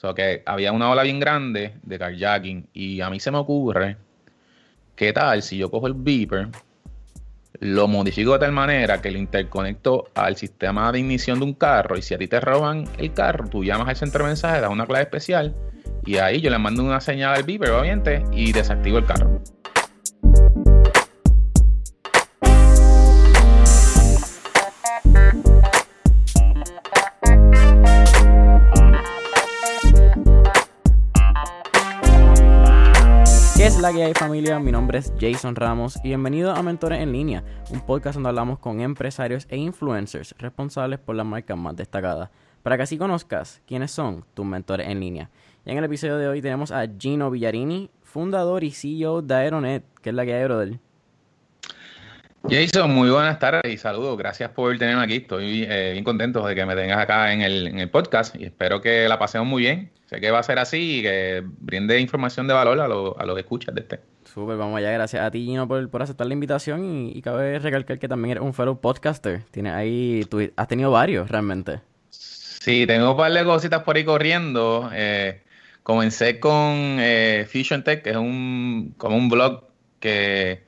[0.00, 3.36] O sea, que había una ola bien grande de carjacking y a mí se me
[3.36, 3.98] ocurre,
[4.96, 6.48] ¿qué tal si yo cojo el beeper,
[7.58, 11.98] lo modifico de tal manera que lo interconecto al sistema de ignición de un carro
[11.98, 14.70] y si a ti te roban el carro, tú llamas al centro de mensajes, das
[14.70, 15.54] una clave especial
[16.06, 19.42] y ahí yo le mando una señal al beeper, obviamente, y desactivo el carro.
[33.92, 34.58] La hay familia?
[34.60, 38.60] Mi nombre es Jason Ramos y bienvenido a Mentores en Línea, un podcast donde hablamos
[38.60, 42.30] con empresarios e influencers responsables por las marcas más destacadas,
[42.62, 45.28] para que así conozcas quiénes son tus mentores en línea.
[45.64, 49.84] Y en el episodio de hoy tenemos a Gino Villarini, fundador y CEO de Aeronet,
[50.00, 50.78] que es la que hay, brother.
[52.48, 54.16] Jason, muy buenas tardes y saludos.
[54.16, 55.16] Gracias por tenerme aquí.
[55.16, 58.44] Estoy eh, bien contento de que me tengas acá en el, en el podcast y
[58.44, 59.90] espero que la pasemos muy bien.
[60.06, 63.24] Sé que va a ser así y que brinde información de valor a, lo, a
[63.26, 64.00] los que escuchas de este.
[64.24, 64.90] Súper, vamos allá.
[64.90, 68.32] Gracias a ti, Gino, por, por aceptar la invitación y, y, cabe recalcar que también
[68.32, 69.42] eres un fellow podcaster.
[69.50, 71.80] Tienes ahí, tú has tenido varios realmente.
[72.08, 74.90] Sí, tengo un par de cositas por ahí corriendo.
[74.92, 75.42] Eh,
[75.82, 79.64] comencé con eh, Fusion Tech, que es un, como un blog
[79.98, 80.64] que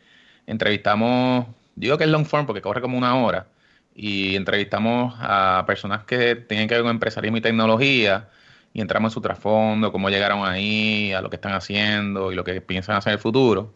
[0.46, 1.46] entrevistamos,
[1.82, 3.46] digo que es long form porque corre como una hora,
[3.94, 8.28] y entrevistamos a personas que tienen que ver con empresarismo y tecnología
[8.72, 12.44] y entramos en su trasfondo, cómo llegaron ahí, a lo que están haciendo y lo
[12.44, 13.74] que piensan hacer en el futuro.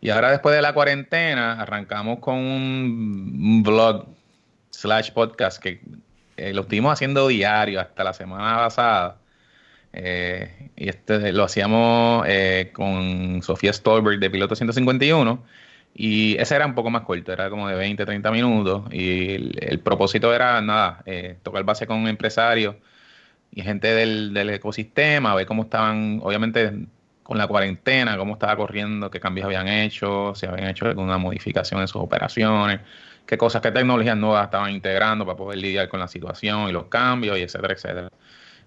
[0.00, 4.06] Y ahora después de la cuarentena arrancamos con un, blog
[4.70, 5.82] slash podcast que
[6.36, 9.18] eh, lo estuvimos haciendo diario hasta la semana pasada.
[9.92, 15.44] Eh, y este lo hacíamos eh, con Sofía Stolberg de Piloto 151.
[15.94, 18.84] Y ese era un poco más corto, era como de 20, 30 minutos.
[18.92, 22.76] Y el, propósito era, nada, eh, tocar base con empresarios
[23.52, 26.86] y gente del, del, ecosistema, ver cómo estaban, obviamente
[27.30, 31.80] con la cuarentena, cómo estaba corriendo, qué cambios habían hecho, si habían hecho alguna modificación
[31.80, 32.80] en sus operaciones,
[33.26, 36.86] qué cosas, qué tecnologías nuevas estaban integrando para poder lidiar con la situación y los
[36.86, 38.10] cambios, y etcétera, etcétera.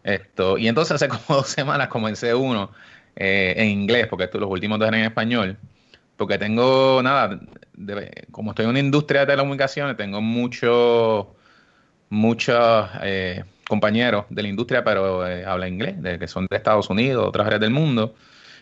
[0.04, 2.72] Esto, y entonces hace como dos semanas comencé uno
[3.16, 5.58] eh, en inglés, porque estos, los últimos dos eran en español,
[6.24, 7.40] porque tengo, nada,
[8.32, 11.28] como estoy en una industria de telecomunicaciones, tengo muchos,
[12.10, 12.90] muchos...
[13.02, 17.28] Eh, compañeros de la industria, pero eh, habla inglés, de, que son de Estados Unidos,
[17.28, 18.16] otras áreas del mundo.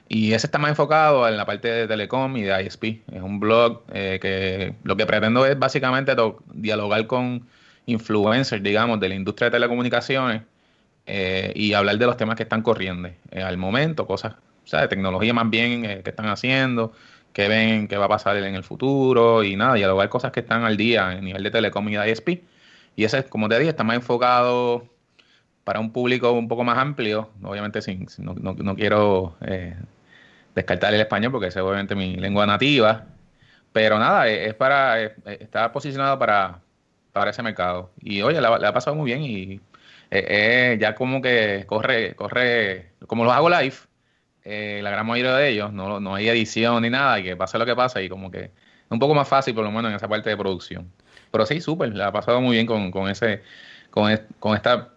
[0.08, 3.02] Y ese está más enfocado en la parte de telecom y de ISP.
[3.12, 6.16] Es un blog eh, que lo que pretendo es básicamente
[6.54, 7.48] dialogar con
[7.86, 10.44] influencers, digamos, de la industria de telecomunicaciones
[11.06, 14.34] eh, y hablar de los temas que están corriendo al momento, cosas,
[14.64, 16.94] o sea, de tecnología más bien que están haciendo,
[17.34, 20.64] que ven que va a pasar en el futuro y nada, dialogar cosas que están
[20.64, 22.44] al día a nivel de telecom y de ISP.
[22.96, 24.86] Y ese, como te dije, está más enfocado
[25.64, 27.30] para un público un poco más amplio.
[27.44, 29.76] Obviamente, sin, no, no, no, quiero eh,
[30.56, 33.06] descartar el español porque es obviamente mi lengua nativa.
[33.74, 36.60] Pero nada, es para es, está posicionado para,
[37.14, 37.92] para ese mercado.
[38.02, 39.54] Y oye, le, ha pasado muy bien y
[40.12, 43.76] eh, eh, ya como que corre, corre, como los hago live,
[44.44, 47.58] eh, la gran mayoría de ellos, no, no hay edición ni nada, y que pase
[47.58, 48.52] lo que pasa y como que es
[48.90, 50.92] un poco más fácil por lo menos en esa parte de producción.
[51.32, 53.42] Pero sí, súper, le ha pasado muy bien con, con ese,
[53.90, 54.90] con, con esta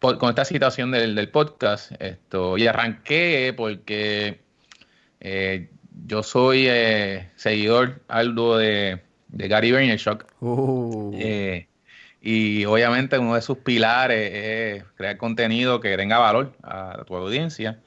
[0.00, 1.92] con esta situación del, del, podcast.
[2.00, 4.40] Esto, y arranqué porque
[5.20, 5.68] eh,
[6.06, 10.24] yo soy eh, seguidor algo de, de Gary Vaynerchuk.
[10.40, 11.12] Uh.
[11.18, 11.66] Eh,
[12.22, 17.80] y obviamente uno de sus pilares es crear contenido que tenga valor a tu audiencia.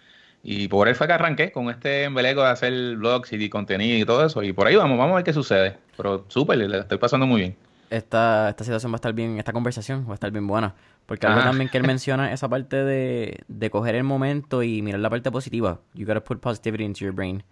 [0.45, 4.05] Y por él fue que arranqué con este embeleco de hacer blogs y contenido y
[4.05, 4.43] todo eso.
[4.43, 5.77] Y por ahí vamos, vamos a ver qué sucede.
[5.95, 7.55] Pero súper, le estoy pasando muy bien.
[7.89, 10.75] Esta, esta situación va a estar bien, esta conversación va a estar bien buena.
[11.05, 14.99] Porque algo también que él menciona esa parte de, de coger el momento y mirar
[14.99, 15.79] la parte positiva.
[15.93, 17.43] You gotta put positivity into your brain.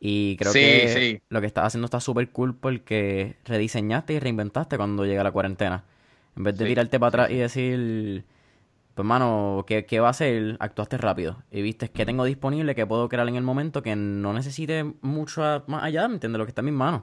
[0.00, 1.22] Y creo sí, que sí.
[1.28, 5.82] lo que estás haciendo está súper cool porque rediseñaste y reinventaste cuando llega la cuarentena.
[6.36, 8.24] En vez de sí, tirarte para atrás y decir,
[8.98, 10.56] pues mano, ¿qué, ¿qué, va a hacer?
[10.58, 11.40] Actuaste rápido.
[11.52, 15.62] Y viste qué tengo disponible que puedo crear en el momento que no necesite mucho
[15.68, 16.36] más allá, ¿me entiendes?
[16.36, 17.02] Lo que está en mis manos.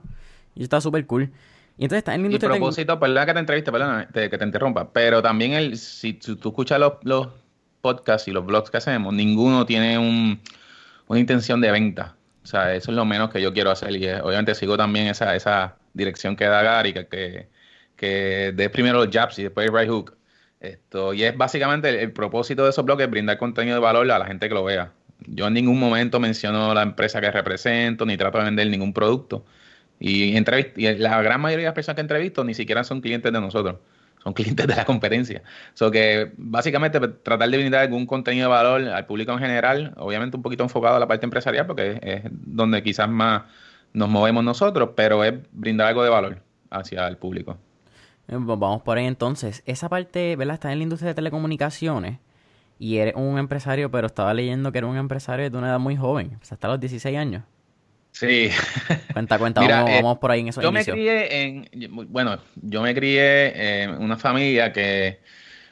[0.55, 1.31] Y está súper cool.
[1.77, 2.49] Y entonces está en la industria.
[2.49, 6.19] Y propósito, perdona que te entreviste, perdona te, que te interrumpa, pero también el, si,
[6.21, 7.29] si tú escuchas los, los,
[7.79, 10.41] podcasts y los blogs que hacemos, ninguno tiene un,
[11.07, 12.17] una intención de venta.
[12.43, 13.95] O sea, eso es lo menos que yo quiero hacer.
[13.95, 17.47] Y eh, obviamente sigo también esa, esa dirección que da Gary, que, que,
[17.95, 20.17] que primero los jabs y después el right hook.
[20.67, 24.09] Esto, y es básicamente el, el propósito de esos blogs es brindar contenido de valor
[24.11, 24.91] a la gente que lo vea.
[25.27, 29.45] Yo en ningún momento menciono la empresa que represento, ni trato de vender ningún producto.
[29.99, 33.39] Y, y, la gran mayoría de las personas que entrevisto ni siquiera son clientes de
[33.41, 33.77] nosotros.
[34.23, 35.43] son clientes de la competencia.
[35.73, 39.93] So que básicamente pues, tratar de brindar algún contenido de valor al público en general,
[39.97, 43.43] obviamente un poquito enfocado a la parte empresarial, porque es, donde quizás más
[43.93, 47.57] nos movemos nosotros, pero es brindar algo de valor hacia el público.
[48.27, 49.63] Eh, vamos por ahí entonces.
[49.65, 50.55] Esa parte, ¿verdad?
[50.55, 52.19] Está en la industria de telecomunicaciones
[52.79, 55.95] y eres un empresario, pero estaba leyendo que era un empresario de una edad muy
[55.95, 57.43] joven, o sea, hasta los 16 años.
[58.11, 58.49] Sí.
[59.13, 61.69] Cuenta, cuenta, eh, vamos, por ahí en esos Yo me crié en,
[62.09, 65.19] bueno, yo me crié en una familia que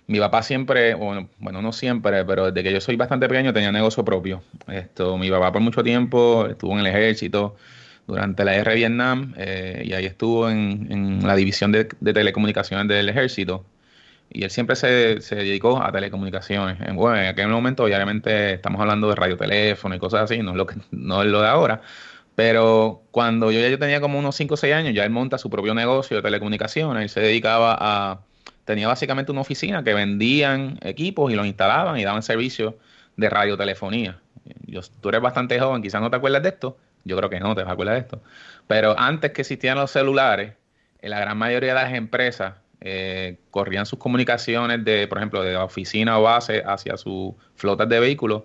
[0.08, 3.72] mi papá siempre, bueno, bueno, no siempre, pero desde que yo soy bastante pequeño tenía
[3.72, 4.44] negocio propio.
[4.68, 7.56] Esto, mi papá por mucho tiempo estuvo en el ejército
[8.08, 13.10] durante la guerra de Vietnam eh, y ahí estuvo en, la división de, telecomunicaciones del
[13.10, 13.66] ejército.
[14.30, 16.80] Y él siempre se, dedicó a telecomunicaciones.
[16.82, 20.58] En, bueno, en aquel momento, obviamente, estamos hablando de radioteléfono y cosas así, no es
[20.58, 21.82] lo, que, no es lo de ahora
[22.36, 25.38] pero cuando yo ya yo tenía como unos 5 o 6 años, ya él monta
[25.38, 27.04] su propio negocio de telecomunicaciones.
[27.04, 28.22] Él se dedicaba a.
[28.66, 32.78] Tenía básicamente una oficina que vendían equipos y los instalaban y daban servicio
[33.18, 34.20] de radiotelefonía.
[34.66, 36.78] Yo, tú eres bastante joven, quizás no te acuerdas de esto.
[37.04, 38.22] Yo creo que no te vas a acordar de esto.
[38.68, 40.54] Pero antes que existían los celulares,
[41.02, 45.56] en la gran mayoría de las empresas eh, corrían sus comunicaciones de, por ejemplo, de
[45.58, 48.44] oficina o base hacia sus flotas de vehículos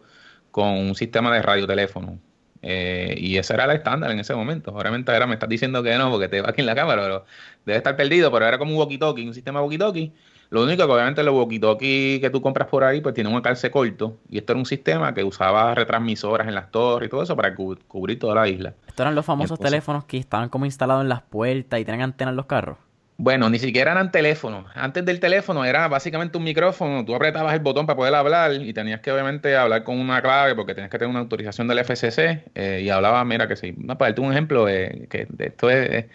[0.51, 2.19] con un sistema de radioteléfono.
[2.63, 4.73] Eh, y ese era el estándar en ese momento.
[4.73, 7.25] Obviamente ahora me estás diciendo que no, porque te va aquí en la cámara, pero
[7.65, 10.13] debe estar perdido, pero era como un walkie-talkie, un sistema walkie-talkie.
[10.51, 13.71] Lo único que obviamente los walkie-talkie que tú compras por ahí, pues tiene un alcance
[13.71, 14.17] corto.
[14.31, 17.55] Y esto era un sistema que usaba retransmisoras en las torres y todo eso para
[17.55, 18.73] cubrir toda la isla.
[18.87, 22.33] Estos eran los famosos teléfonos que estaban como instalados en las puertas y tenían antenas
[22.33, 22.79] en los carros.
[23.21, 24.67] Bueno, ni siquiera eran teléfonos.
[24.77, 27.05] Antes del teléfono era básicamente un micrófono.
[27.05, 30.55] Tú apretabas el botón para poder hablar y tenías que obviamente hablar con una clave
[30.55, 33.75] porque tenías que tener una autorización del FCC eh, y hablaba, mira que sí.
[33.77, 36.07] No, para darte un ejemplo, eh, que esto es,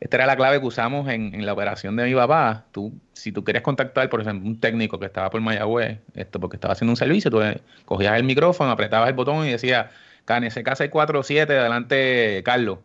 [0.00, 2.66] esta era la clave que usamos en, la operación de mi papá.
[2.72, 6.56] Tú, si tú querías contactar, por ejemplo, un técnico que estaba por Mayagüez, esto porque
[6.58, 7.40] estaba haciendo un servicio, tú
[7.86, 9.90] cogías el micrófono, apretabas el botón y decía,
[10.26, 12.80] KNSK 647, adelante Carlos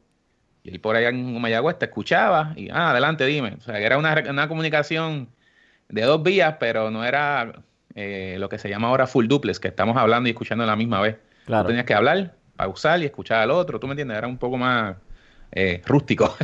[0.65, 3.53] y él por allá en Mayagüez te escuchaba y, ah, adelante, dime.
[3.59, 5.29] O sea, era una, comunicación
[5.89, 7.61] de dos vías, pero no era
[7.93, 10.75] eh, lo que se llama ahora full duplex, que estamos hablando y escuchando a la
[10.75, 11.17] misma vez.
[11.45, 11.65] Claro.
[11.65, 14.17] Tú tenías que hablar, pausar y escuchar al otro, ¿tú me entiendes?
[14.17, 14.95] Era un poco más
[15.51, 16.35] eh, rústico,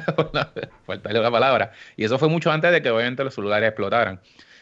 [0.86, 1.72] faltarle la palabra.
[1.98, 4.20] Y eso fue mucho antes de que obviamente los celulares explotaran.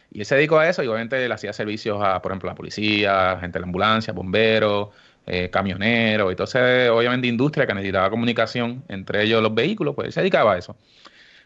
[0.09, 2.53] Y él se dedicó a eso y obviamente le hacía servicios a, por ejemplo, a
[2.53, 4.88] la policía, gente de la ambulancia, bomberos,
[5.29, 10.53] eh, camioneros, entonces obviamente industria que necesitaba comunicación entre ellos los vehículos, pues se dedicaba
[10.53, 10.75] a eso.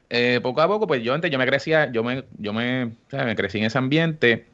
[0.09, 3.35] Eh, poco a poco, pues yo antes yo me crecía, yo me, yo me, me
[3.35, 4.47] crecí en ese ambiente,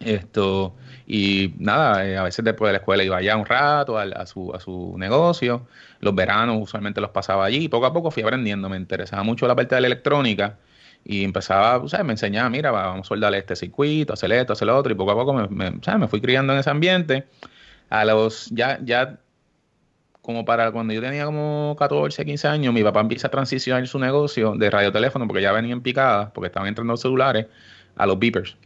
[0.00, 0.74] esto,
[1.06, 4.52] y nada, eh, a veces después de la escuela iba allá un rato a, su,
[4.54, 5.66] a su negocio,
[6.00, 9.46] los veranos usualmente los pasaba allí, y poco a poco fui aprendiendo, me interesaba mucho
[9.46, 10.58] la parte de la electrónica,
[11.04, 12.04] y empezaba, ¿sabes?
[12.04, 15.12] me enseñaba, mira, vamos a soldarle este circuito, hacer esto, hacer lo otro, y poco
[15.12, 17.26] a poco me, me fui criando en ese ambiente
[17.90, 19.18] a los, ya, ya,
[20.20, 23.98] como para cuando yo tenía como 14, 15 años, mi papá empieza a transicionar su
[23.98, 27.46] negocio de radioteléfono, porque ya venían picadas, porque estaban entrando los celulares,
[27.96, 28.56] a los beepers.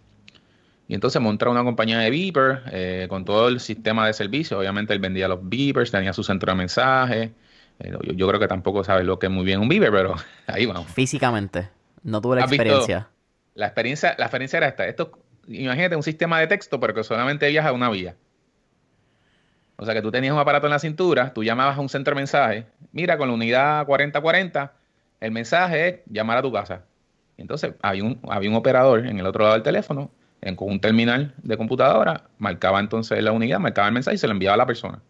[0.88, 4.58] Y entonces monta una compañía de beepers eh, con todo el sistema de servicio.
[4.58, 7.30] Obviamente él vendía los beepers, tenía su centro de mensajes.
[7.78, 10.16] Eh, yo, creo que tampoco sabes lo que es muy bien un beeper, pero
[10.46, 10.86] ahí vamos.
[10.88, 11.68] Físicamente,
[12.02, 13.08] no tuve la experiencia.
[13.54, 14.86] La experiencia, la experiencia era esta.
[14.86, 18.16] Esto, imagínate un sistema de texto, pero que solamente viaja una vía.
[19.76, 22.14] O sea que tú tenías un aparato en la cintura, tú llamabas a un centro
[22.14, 24.72] de mensaje, mira, con la unidad 4040,
[25.20, 26.84] el mensaje es llamar a tu casa.
[27.36, 30.10] entonces había un, había un operador en el otro lado del teléfono,
[30.40, 34.26] en, con un terminal de computadora, marcaba entonces la unidad, marcaba el mensaje y se
[34.26, 35.00] lo enviaba a la persona.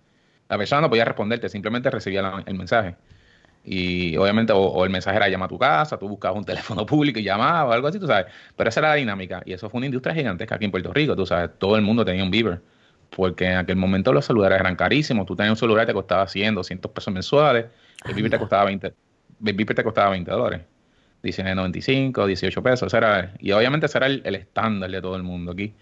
[0.48, 2.96] La persona no podía responderte, simplemente recibía el mensaje.
[3.64, 7.18] Y obviamente, o, el mensaje era llama a tu casa, tú buscabas un teléfono público
[7.20, 8.26] y llamabas o algo así, tú sabes.
[8.56, 9.42] Pero esa era la dinámica.
[9.44, 11.50] Y eso fue una industria gigantesca aquí en Puerto Rico, tú sabes.
[11.58, 12.60] Todo el mundo tenía un Beaver
[13.14, 15.26] porque en aquel momento los celulares eran carísimos.
[15.26, 17.66] Tú tenías un celular que te costaba 100, 200 pesos mensuales,
[18.06, 18.94] el Viper te costaba 20,
[19.44, 20.60] el te costaba 20 dólares.
[21.22, 22.94] 19.95, 18 pesos.
[22.94, 25.74] Era, y obviamente ese era el, estándar de todo el mundo aquí.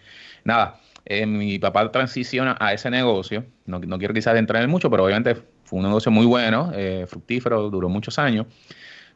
[0.45, 3.47] Nada, eh, mi papá transiciona a ese negocio.
[3.65, 7.07] No, no, quiero quizás entrar en mucho, pero obviamente fue un negocio muy bueno, eh,
[7.09, 8.47] fructífero, duró muchos años.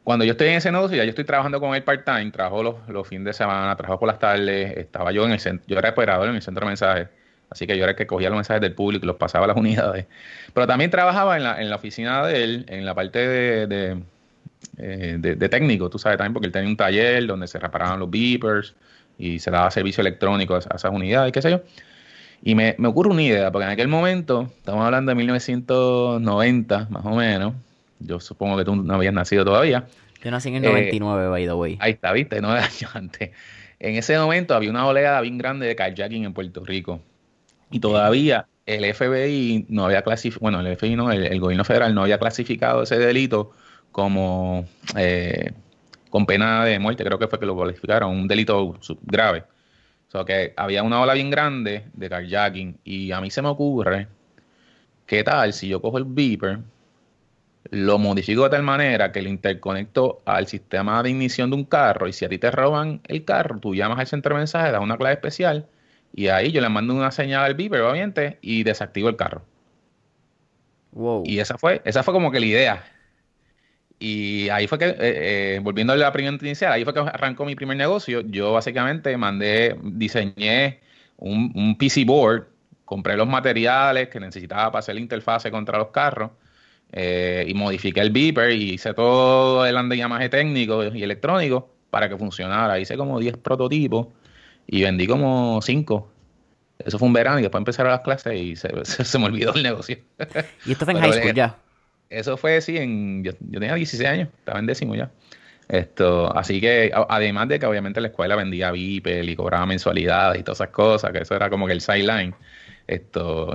[0.03, 2.75] Cuando yo estoy en ese negocio, ya yo estoy trabajando con él part-time, trabajo los,
[2.87, 5.89] los, fines de semana, trabajo por las tardes, estaba yo en el centro, yo era
[5.89, 7.07] operador en el centro de mensajes
[7.49, 9.47] Así que yo era el que cogía los mensajes del público y los pasaba a
[9.49, 10.05] las unidades.
[10.53, 13.97] Pero también trabajaba en la, en la oficina de él, en la parte de, de,
[14.77, 18.75] eh, técnico, tú sabes, también porque él tenía un taller donde se reparaban los beepers
[19.17, 21.61] y se daba servicio electrónico a, esas unidades, qué sé yo.
[22.43, 27.05] Y me, me, ocurre una idea, porque en aquel momento, estamos hablando de 1990, más
[27.05, 27.53] o menos,
[27.99, 29.85] yo supongo que tú no habías nacido todavía.
[30.23, 31.77] Yo nací en el 99, eh, by the way.
[31.79, 33.31] Ahí está, viste, nueve años antes.
[33.79, 37.01] en ese momento había una oleada bien grande de carjacking en Puerto Rico.
[37.71, 42.03] Y todavía el FBI no había clasificado, bueno, el FBI no, el, gobierno federal no
[42.03, 43.51] había clasificado ese delito
[43.91, 44.65] como
[44.97, 45.51] eh,
[46.09, 49.43] con pena de muerte, creo que fue que lo calificaron, un delito grave.
[50.07, 53.49] O sea, que había una ola bien grande de carjacking y a mí se me
[53.49, 54.07] ocurre,
[55.05, 56.59] ¿qué tal si yo cojo el beeper,
[57.71, 62.07] lo modifico de tal manera que lo interconecto al sistema de ignición de un carro
[62.07, 64.81] y si a ti te roban el carro, tú llamas al centro de mensajes, das
[64.81, 65.67] una clave especial
[66.17, 69.43] y ahí yo le mando una señal al beeper, obviamente, y desactivo el carro.
[70.93, 71.23] Wow.
[71.25, 72.83] Y esa fue, esa fue como que la idea.
[73.99, 77.43] Y ahí fue que, eh, eh, volviendo a la primera inicial, ahí fue que arrancó
[77.43, 78.21] mi primer negocio.
[78.21, 80.79] Yo básicamente mandé, diseñé
[81.17, 82.47] un, un PC board,
[82.85, 86.31] compré los materiales que necesitaba para hacer la interfase contra los carros
[86.93, 92.17] eh, y modifiqué el beeper y hice todo el andamiaje técnico y electrónico para que
[92.17, 92.79] funcionara.
[92.79, 94.07] Hice como 10 prototipos
[94.67, 96.11] y vendí como 5.
[96.79, 98.69] Eso fue un verano y después empezaron las clases y se,
[99.19, 99.97] me olvidó el negocio.
[100.65, 101.57] ¿Y esto fue en high school ya?
[102.09, 105.11] Eso fue, sí, en, yo, tenía 16 años, estaba en décimo ya.
[105.67, 110.43] Esto, así que, además de que obviamente la escuela vendía Beeper y cobraba mensualidades y
[110.43, 112.35] todas esas cosas, que eso era como que el sideline.
[112.85, 113.53] Esto,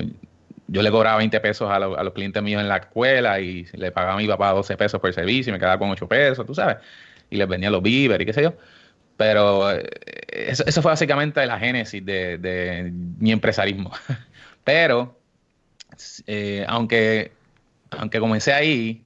[0.66, 4.14] yo le cobraba 20 pesos a, los clientes míos en la escuela y le pagaba
[4.14, 6.78] a mi papá 12 pesos por servicio y me quedaba con 8 pesos, tú sabes.
[7.28, 8.54] Y les vendía los víveres y qué sé yo.
[9.20, 9.84] Pero eh,
[10.48, 13.92] eso, fue básicamente la génesis de, mi empresarismo.
[14.64, 15.14] Pero,
[16.26, 17.30] eh, aunque,
[17.90, 19.04] aunque comencé ahí,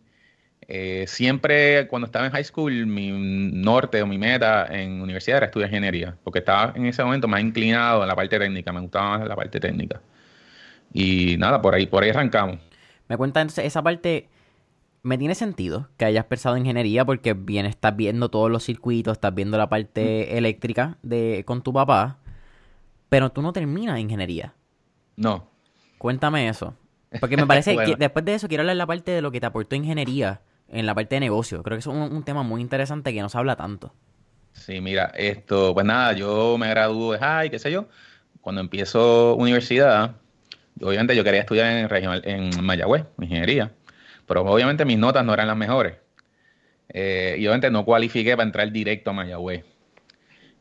[0.69, 5.47] eh, siempre cuando estaba en high school, mi norte o mi meta en universidad era
[5.47, 9.19] estudiar ingeniería, porque estaba en ese momento más inclinado en la parte técnica, me gustaba
[9.19, 10.01] más la parte técnica.
[10.93, 12.61] Y nada, por ahí, por ahí arrancamos.
[13.09, 14.29] Me cuenta entonces esa parte.
[15.05, 19.13] Me tiene sentido que hayas pensado en ingeniería porque bien estás viendo todos los circuitos,
[19.13, 20.37] estás viendo la parte mm.
[20.37, 22.21] eléctrica de con tu papá,
[23.11, 24.55] pero tú no terminas ingeniería.
[25.17, 25.51] No.
[25.99, 26.75] Cuéntame eso.
[27.21, 29.41] Porque me parece que después de eso quiero hablar de la parte de lo que
[29.41, 31.63] te aportó ingeniería en la parte de negocio.
[31.63, 33.93] Creo que es un, tema muy interesante que no se habla tanto.
[34.53, 37.89] Sí, mira, esto, pues nada, yo me graduó de high, qué sé yo.
[38.41, 40.17] Cuando empiezo universidad,
[40.81, 43.71] obviamente yo quería estudiar en, regional, en Mayagüez, ingeniería,
[44.27, 45.95] pero obviamente mis notas no eran las mejores.
[46.89, 49.65] Eh, y obviamente no cualifiqué para entrar directo a Mayagüez.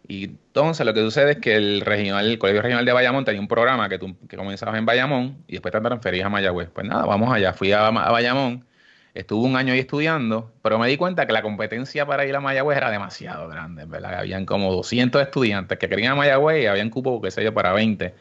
[0.07, 3.39] Y entonces lo que sucede es que el regional, el Colegio Regional de Bayamón tenía
[3.39, 6.69] un programa que tú que comenzabas en Bayamón y después te transferías a Mayagüez.
[6.73, 7.53] Pues nada, vamos allá.
[7.53, 8.65] Fui a, Bayamón,
[9.13, 12.41] estuve un año ahí estudiando, pero me di cuenta que la competencia para ir a
[12.41, 14.15] Mayagüez era demasiado grande, ¿verdad?
[14.15, 17.71] Habían como 200 estudiantes que querían a Mayagüez y habían cupo, qué sé yo, para
[17.71, 18.13] 20.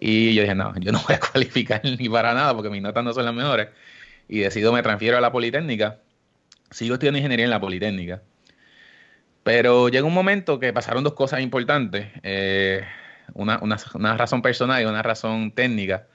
[0.00, 3.04] Y yo dije, no, yo no voy a cualificar ni para nada porque mis notas
[3.04, 3.68] no son las mejores.
[4.28, 5.98] Y decido, me transfiero a la Politécnica.
[6.70, 8.22] Sigo estudiando ingeniería en la Politécnica.
[9.42, 12.08] Pero llega un momento que pasaron dos cosas importantes.
[12.22, 12.82] Eh,
[13.34, 13.58] una,
[14.16, 16.06] razón personal y una razón técnica.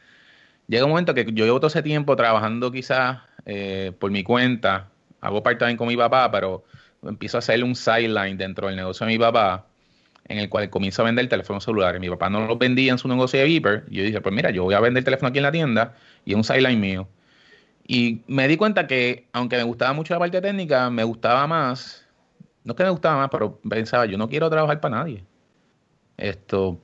[0.68, 4.90] Llega un momento que yo llevo todo ese tiempo trabajando quizás eh, por mi cuenta.
[5.22, 6.64] Hago part-time con mi papá, pero
[7.04, 9.66] empiezo a hacer un sideline dentro del negocio de mi papá
[10.28, 12.02] en el cual comienzo a vender teléfonos celulares.
[12.02, 13.86] Mi papá no los vendía en su negocio de Viper.
[13.90, 15.96] Y yo dije, pues mira, yo voy a vender el teléfono aquí en la tienda
[16.26, 17.08] y es un sideline mío.
[17.88, 22.06] Y me di cuenta que, aunque me gustaba mucho la parte técnica, me gustaba más,
[22.66, 25.24] no es que me gustaba más, pero pensaba, yo no quiero trabajar para nadie.
[26.18, 26.80] Esto,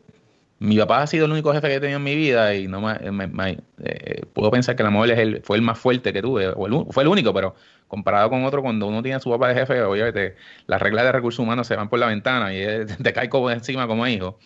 [0.60, 2.80] mi papá ha sido el único jefe que he tenido en mi vida y no
[2.80, 6.48] me, eh, puedo pensar que la móvil es el, fue el más fuerte que tuve,
[6.48, 7.56] o fue el único, pero
[7.90, 10.36] comparado con otro, cuando uno tiene a su papá de jefe, oye,
[10.68, 13.88] las reglas de recursos humanos se van por la ventana y te cae como encima
[13.88, 14.40] como hijo.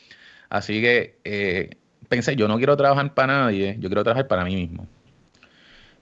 [0.49, 1.69] Así que eh,
[2.09, 4.87] pensé, yo no quiero trabajar para nadie, yo quiero trabajar para mí mismo.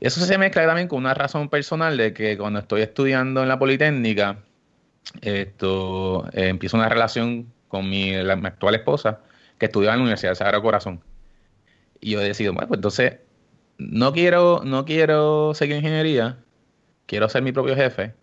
[0.05, 3.57] Eso se mezcla también con una razón personal de que cuando estoy estudiando en la
[3.57, 4.37] Politécnica,
[5.21, 9.21] esto eh, empiezo una relación con mi, actual esposa,
[9.57, 11.01] que estudiaba en la Universidad de Sagrado Corazón.
[12.01, 13.15] Y yo he decidido, bueno, pues entonces
[13.79, 16.37] no quiero, no quiero seguir ingeniería,
[17.07, 18.13] quiero ser mi propio jefe.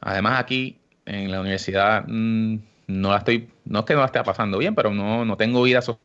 [0.00, 2.56] Además, aquí en la universidad mm,
[2.88, 5.62] no la estoy, no es que no la esté pasando bien, pero no, no tengo
[5.62, 6.02] vida social.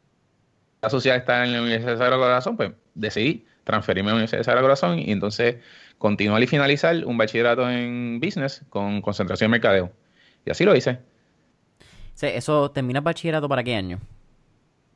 [0.84, 4.40] La social está en la Universidad de Sagrado Corazón, pues decidí transferirme a la Universidad
[4.40, 5.58] de Sagrado Corazón y entonces
[5.98, 9.92] continuar y finalizar un bachillerato en business con concentración en mercadeo.
[10.46, 11.00] Y así lo hice.
[12.16, 14.00] Sí, ¿Eso termina bachillerato para qué año?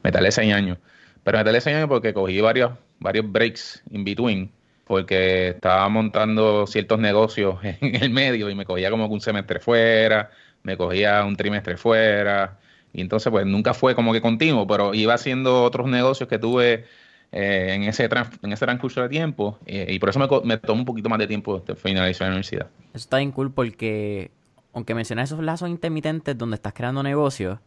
[0.02, 0.78] me tardé seis años.
[1.25, 4.50] Pero me tardé seis años porque cogí varios, varios breaks in between,
[4.92, 10.30] porque estaba montando ciertos negocios en el medio y me cogía como un semestre fuera,
[10.64, 12.58] me cogía un trimestre fuera,
[12.92, 16.84] Y entonces, pues nunca fue como que continuo, pero iba haciendo otros negocios que tuve
[17.32, 18.06] eh, en, ese
[18.42, 19.58] en ese transcurso de tiempo.
[19.64, 22.66] Eh, y por eso me, me tomó un poquito más de tiempo finalizar la universidad.
[22.88, 24.30] Eso está bien cool porque,
[24.75, 27.61] aunque mencionas esos lazos intermitentes donde estás creando negocios,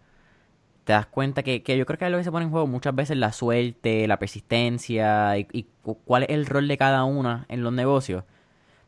[0.86, 2.68] te das cuenta que, que, yo creo que es lo que se pone en juego
[2.68, 5.66] muchas veces la suerte, la persistencia y,
[6.06, 8.24] cuál es el rol de cada una en los negocios.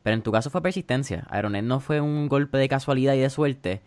[0.04, 1.26] Pero en tu caso fue persistencia.
[1.30, 3.82] Aeronet no fue un golpe de casualidad y de suerte.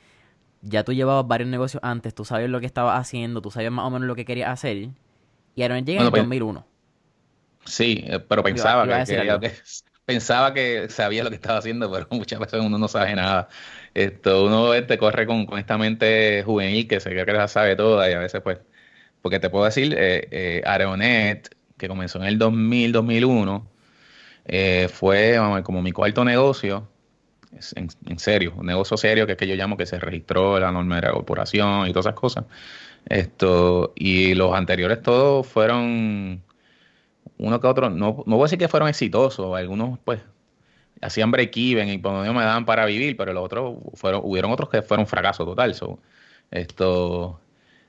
[0.61, 3.87] Ya tú llevabas varios negocios antes, tú sabías lo que estabas haciendo, tú sabías más
[3.87, 4.89] o menos lo que querías hacer.
[5.55, 6.67] Y Aeronet llega en el 2001.
[7.63, 9.53] Pues, sí, eh, pero pensaba que,
[10.05, 13.49] pensaba que sabía lo que estaba haciendo, pero muchas veces uno no sabe nada.
[13.95, 18.09] Esto, uno te corre con, esta mente juvenil que se cree que la sabe toda
[18.11, 18.59] y a veces pues,
[19.23, 23.71] porque te puedo decir, eh, eh Aeronet, que comenzó en el 2000, 2001,
[24.47, 26.89] eh, fue como mi cuarto negocio,
[27.77, 30.97] en, serio, un negocio serio que es que yo llamo que se registró la norma
[30.97, 32.45] de la corporación y todas esas cosas.
[33.07, 36.43] Esto, y los anteriores todos fueron
[37.39, 40.21] uno que otro, no, no voy a decir que fueron exitosos, algunos pues
[41.01, 44.69] hacían break-even y por medio me daban para vivir, pero los otros fueron, hubieron otros
[44.69, 45.75] que fueron fracaso total.
[46.51, 47.41] esto,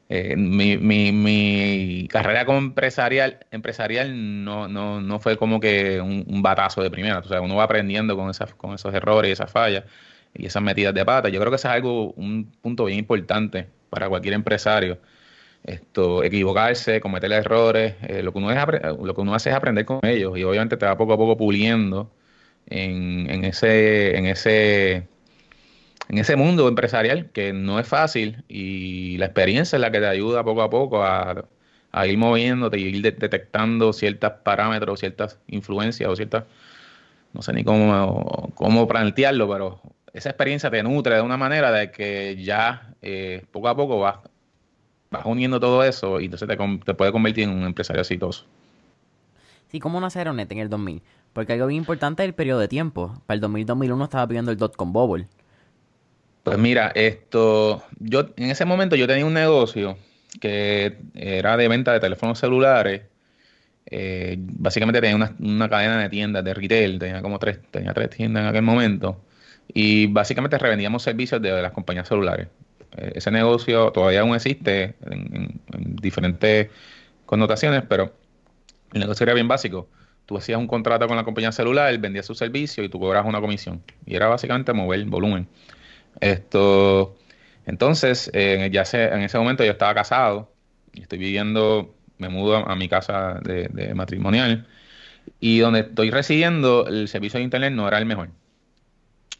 [0.10, 6.92] eh, mi, carrera como empresarial, empresarial no, no, no fue como que un, batazo de
[6.92, 7.20] primera.
[7.20, 9.86] O sea, uno va aprendiendo con, esas, con esos errores y esas fallas
[10.34, 11.30] y esas metidas de pata.
[11.30, 15.00] Yo creo que eso es algo, un punto bien importante para cualquier empresario.
[15.64, 18.58] Esto, equivocarse, cometer errores, eh, lo, que uno es,
[19.04, 21.38] lo que uno hace es aprender con ellos y obviamente te va poco a poco
[21.38, 22.12] puliendo
[22.68, 25.08] en, ese, en ese
[26.12, 30.08] en ese mundo empresarial que no es fácil y la experiencia es la que te
[30.08, 31.46] ayuda poco a poco a,
[32.06, 36.44] ir moviéndote y ir detectando ciertos parámetros, ciertas influencias o ciertas,
[37.34, 39.82] no sé ni cómo, cómo plantearlo, pero
[40.14, 44.18] esa experiencia te nutre de una manera de que ya eh, poco a poco vas,
[45.12, 48.46] vas uniendo todo eso y entonces te, te puede convertir en un empresario exitoso.
[49.70, 51.02] Sí, ¿cómo nace Aeronet en el 2000?
[51.34, 53.22] Porque algo bien importante es el periodo de tiempo.
[53.26, 55.28] Para el 2000-2001 estaba pidiendo el dot-com bubble.
[56.44, 59.98] Pues mira, esto, yo en ese momento yo tenía un negocio
[60.40, 63.04] que era de venta de teléfonos celulares.
[63.86, 68.44] Eh, básicamente tenía una, cadena de tiendas de retail, tenía como tres, tenía tres tiendas
[68.44, 69.22] en aquel momento.
[69.74, 72.48] Y básicamente revendíamos servicios de, las compañías celulares.
[72.98, 75.62] Eh, ese negocio todavía aún existe en
[76.02, 76.70] diferentes
[77.26, 78.14] connotaciones, pero
[78.94, 79.88] el negocio era bien básico
[80.32, 83.42] tú hacías un contrato con la compañía celular, vendías su servicio y tú cobras una
[83.42, 83.84] comisión.
[84.06, 85.46] Y era básicamente mover volumen.
[86.22, 87.18] Esto,
[87.66, 90.50] entonces, eh, ya en ese momento yo estaba casado
[90.94, 94.68] estoy viviendo, me mudo a, mi casa de, matrimonial
[95.40, 98.30] y donde estoy residiendo, el servicio de internet no era el mejor.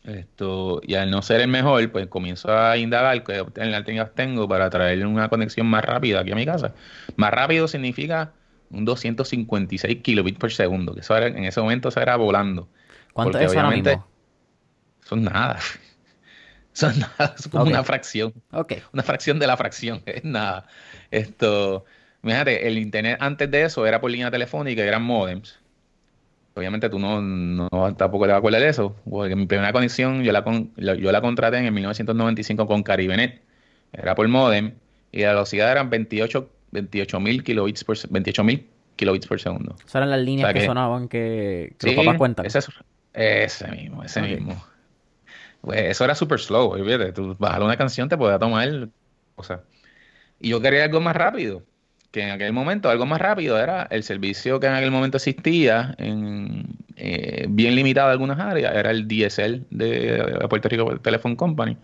[0.04, 4.70] Esto, y al no ser el mejor, pues comienzo a indagar qué alternativas tengo para
[4.70, 6.74] traer una conexión más rápida aquí a mi casa.
[7.16, 8.34] Más rápido significa
[8.72, 12.68] un 256 kilobits por segundo, que eso en ese momento eso era volando.
[13.14, 14.08] ¿Cuánto es eso ahora mismo?
[15.04, 15.60] Son nada.
[16.74, 18.34] Son nada, es como una fracción.
[18.52, 18.82] Okay.
[18.94, 20.68] Una fracción de la fracción, es nada.
[21.12, 21.84] Esto,
[22.24, 25.60] fíjate, el internet antes de eso era por línea telefónica, eran modems.
[26.54, 30.24] Obviamente tú no, no tampoco te vas a acordar de eso, porque mi primera conexión
[30.24, 30.44] yo la,
[30.76, 33.42] yo la contraté en el 1995 con Caribenet.
[33.94, 34.74] Era por modem
[35.12, 38.44] y la velocidad eran 28 28.000 kilobits por, 28
[38.96, 39.76] kilobits por segundo.
[39.80, 42.46] Esas eran las líneas que, sonaban que, los papás cuentan.
[42.46, 42.60] Ese,
[43.14, 44.64] ese mismo, ese mismo.
[45.62, 46.76] Pues eso era super slow,
[47.14, 48.90] tú bajar una canción te podía tomar,
[49.36, 49.62] o sea,
[50.40, 51.62] y yo quería algo más rápido,
[52.10, 55.94] que en aquel momento algo más rápido era el servicio que en aquel momento existía,
[56.00, 61.78] en, eh, bien limitado en algunas áreas, era el DSL de Puerto Rico Telephone Company.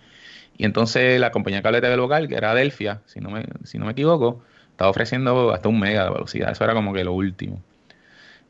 [0.57, 3.77] Y entonces la compañía de cable TV local, que era Adelphia, si no me, si
[3.77, 4.43] no me equivoco,
[4.77, 6.51] estaba ofreciendo hasta un mega de velocidad.
[6.51, 7.59] Eso era como que lo último.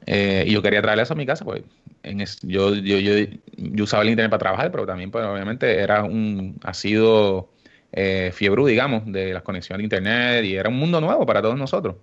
[0.06, 1.64] Eh, y yo quería traerle eso a mi casa, pues
[2.04, 6.58] en yo, yo, yo, usaba el internet para trabajar, pero también, pues obviamente, era un,
[6.64, 7.50] ha sido
[7.94, 11.58] eh, fiebre, digamos, de las conexiones de internet y era un mundo nuevo para todos
[11.58, 11.96] nosotros.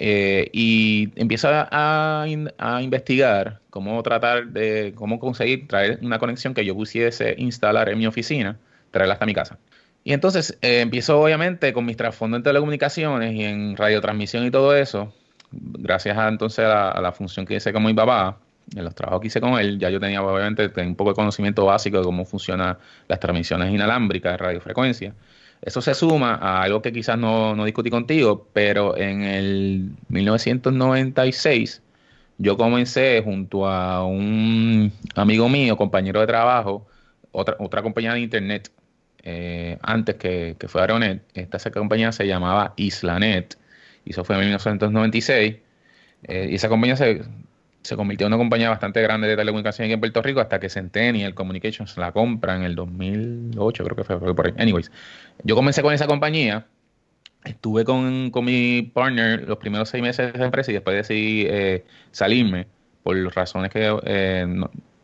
[0.00, 6.64] Eh, y empiezo a, a, investigar cómo tratar de, cómo conseguir traer una conexión que
[6.64, 8.58] yo pusiese instalar en mi oficina,
[8.90, 9.58] traerla hasta mi casa.
[10.08, 14.74] Y entonces eh, empiezo obviamente con mis trasfondos en telecomunicaciones y en radiotransmisión y todo
[14.74, 15.12] eso,
[15.52, 18.38] gracias a entonces a la, función que hice con mi papá,
[18.74, 21.66] en los trabajos que hice con él, ya yo tenía obviamente un poco de conocimiento
[21.66, 25.12] básico de cómo funcionan las transmisiones inalámbricas de radiofrecuencia.
[25.60, 31.82] Eso se suma a algo que quizás no, no discutí contigo, pero en el 1996
[32.38, 36.86] yo comencé junto a un amigo mío, compañero de trabajo,
[37.30, 38.70] otra, otra compañía de internet
[39.22, 43.58] eh, antes que, que fue Aeronet, esta compañía se llamaba Islanet,
[44.04, 45.56] y eso fue en 1996,
[46.24, 47.22] eh, y esa compañía se,
[47.82, 50.68] se convirtió en una compañía bastante grande de telecomunicaciones aquí en Puerto Rico hasta que
[50.68, 54.54] Centennial Communications la compra en el 2008, creo que fue, por ahí.
[54.58, 54.90] Anyways,
[55.44, 56.66] yo comencé con esa compañía,
[57.44, 61.84] estuve con, mi partner los primeros seis meses de esa empresa y después decidí eh,
[62.12, 62.66] salirme
[63.02, 64.46] por razones que, eh,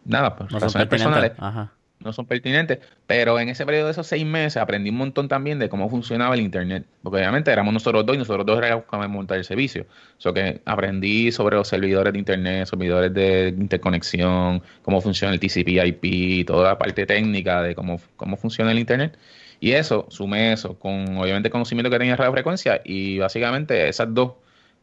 [0.05, 1.33] nada, por razones personales.
[1.39, 5.29] Ajá no son pertinentes, pero en ese periodo de esos seis meses aprendí un montón
[5.29, 8.85] también de cómo funcionaba el Internet, porque obviamente éramos nosotros dos y nosotros dos éramos
[8.91, 9.87] que montar el servicio.
[10.19, 16.45] So que aprendí sobre los servidores de Internet, servidores de interconexión, cómo funciona el TCP/IP,
[16.47, 19.17] toda la parte técnica de cómo, cómo funciona el Internet.
[19.61, 24.33] Y eso, sumé eso, con obviamente conocimiento que tenía radiofrecuencia y básicamente esas dos,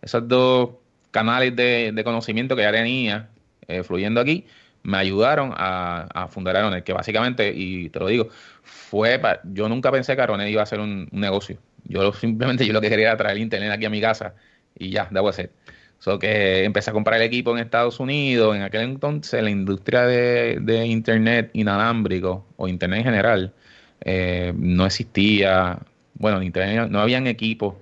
[0.01, 0.71] esos dos
[1.11, 3.29] canales de, de conocimiento que ya tenía
[3.67, 4.45] eh, fluyendo aquí,
[4.83, 8.29] me ayudaron a, fundar Aronet, que básicamente, y te lo digo,
[8.63, 11.57] fue, yo nunca pensé que Aronet iba a ser un, negocio.
[11.85, 14.33] Yo simplemente yo lo que quería era traer internet aquí a mi casa
[14.77, 15.51] y ya, debo hacer.
[15.99, 18.55] So que empecé a comprar el equipo en Estados Unidos.
[18.55, 23.53] En aquel entonces la industria de, internet inalámbrico o internet en general
[24.01, 25.77] eh, no existía.
[26.15, 27.75] Bueno, internet, no habían equipos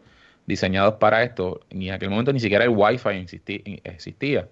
[0.45, 1.61] diseñados para esto.
[1.71, 3.25] Ni en aquel momento ni siquiera el Wi-Fi
[3.85, 4.49] existía.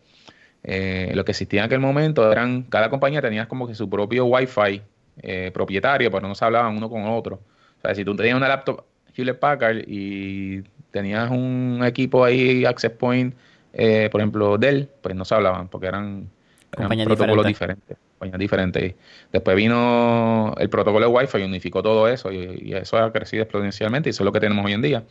[0.63, 4.25] Eh, lo que existía en aquel momento eran, cada compañía tenía como que su propio
[4.25, 4.81] Wi-Fi
[5.21, 7.35] eh, propietario, pero no se hablaban uno con otro.
[7.77, 8.83] O sea, si tú tenías una laptop
[9.15, 13.33] Hewlett Packard y tenías un equipo ahí, Access Point,
[13.73, 16.29] eh, por ejemplo, Dell, pues no se hablaban porque eran,
[16.71, 17.97] protocolos diferentes.
[18.17, 18.95] Compañías diferentes.
[19.31, 23.43] Después vino el protocolo de Wi-Fi y unificó todo eso y, y eso ha crecido
[23.43, 25.03] exponencialmente y eso es lo que tenemos hoy en día.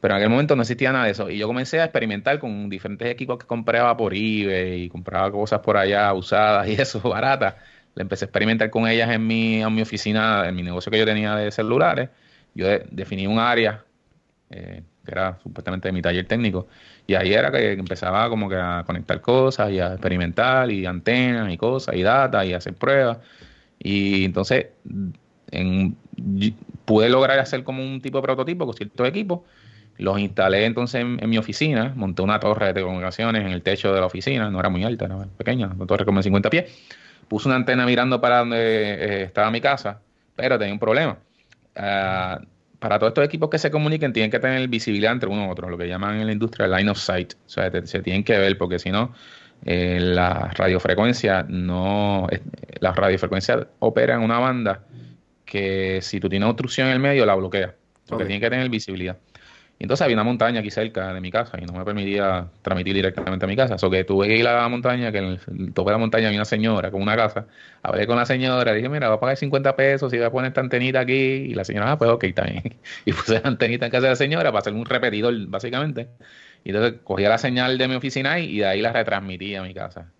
[0.00, 1.30] Pero en aquel momento no existía nada de eso.
[1.30, 5.60] Y yo comencé a experimentar con diferentes equipos que compraba por eBay y compraba cosas
[5.60, 7.54] por allá usadas y eso, baratas.
[7.94, 10.98] Le empecé a experimentar con ellas en mi, en mi oficina, en mi negocio que
[10.98, 12.10] yo tenía de celulares.
[12.54, 13.84] Yo definí un área
[14.50, 16.68] eh, que era supuestamente mi taller técnico.
[17.06, 21.52] Y ahí era que empezaba como que a conectar cosas y a experimentar y antenas
[21.52, 23.18] y cosas y data y hacer pruebas.
[23.78, 24.66] Y entonces
[25.50, 25.96] en,
[26.84, 29.40] pude lograr hacer como un tipo de prototipo con ciertos equipos
[29.98, 34.00] los instalé entonces en, mi oficina, monté una torre de telecomunicaciones en el techo de
[34.00, 36.64] la oficina, no era muy alta, era pequeña, una torre como de 50 pies.
[37.28, 40.00] Puse una antena mirando para donde eh, estaba mi casa,
[40.36, 41.18] pero tenía un problema.
[41.74, 42.40] Ah,
[42.78, 45.68] para todos estos equipos que se comuniquen, tienen que tener visibilidad entre uno y otro,
[45.68, 47.34] lo que llaman en la industria line of sight.
[47.34, 49.12] O sea, se tienen que ver, porque si no,
[49.64, 52.28] eh, la radiofrecuencia no.
[52.80, 54.82] la radiofrecuencia opera en una banda
[55.44, 57.74] que si tú tienes obstrucción en el medio, la bloquea.
[58.06, 59.16] Porque tiene que tener visibilidad.
[59.78, 62.94] Y entonces había una montaña aquí cerca de mi casa y no me permitía transmitir
[62.94, 63.76] directamente a mi casa.
[63.82, 65.40] O que tuve que ir a la montaña, que en el
[65.74, 67.46] de la montaña había una señora con una casa.
[67.82, 70.48] Hablé con la señora, dije, mira, voy a pagar 50 pesos y voy a poner
[70.48, 71.12] esta antenita aquí.
[71.12, 72.62] Y la señora, ah, pues ok, también.
[73.04, 76.08] Y puse la antenita en casa de la señora para hacer un repetidor, básicamente.
[76.64, 79.74] Y entonces cogía la señal de mi oficina y de ahí la retransmitía a mi
[79.74, 80.10] casa.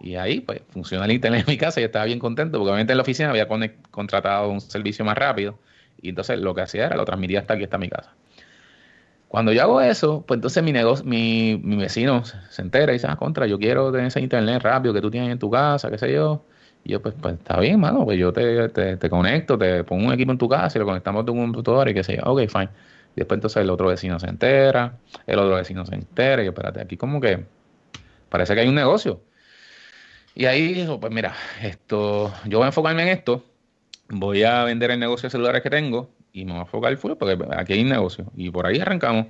[0.00, 2.92] Y ahí, pues, funciona el internet en mi casa y estaba bien contento porque obviamente
[2.92, 3.46] en la oficina había
[3.90, 5.58] contratado un servicio más rápido.
[6.02, 8.12] Y entonces lo que hacía era lo transmitía hasta aquí, hasta mi casa.
[9.34, 13.08] Cuando yo hago eso, pues entonces mi negocio, mi, mi vecino se entera y dice,
[13.10, 15.98] ah, contra, yo quiero tener ese internet rápido que tú tienes en tu casa, qué
[15.98, 16.44] sé yo.
[16.84, 20.12] Y yo, pues, pues está bien, mano, pues yo te, te, conecto, te pongo un
[20.12, 22.22] equipo en tu casa y lo conectamos a un computador y qué sé yo.
[22.30, 22.68] Ok, fine.
[23.16, 26.80] Después entonces el otro vecino se entera, el otro vecino se entera y yo, espérate,
[26.80, 27.44] aquí como que
[28.28, 29.20] parece que hay un negocio.
[30.36, 33.42] Y ahí pues mira, esto, yo voy a enfocarme en esto,
[34.10, 37.12] voy a vender el negocio de celulares que tengo y me voy a enfocar full
[37.12, 38.30] porque aquí hay negocio.
[38.36, 39.28] Y por ahí arrancamos.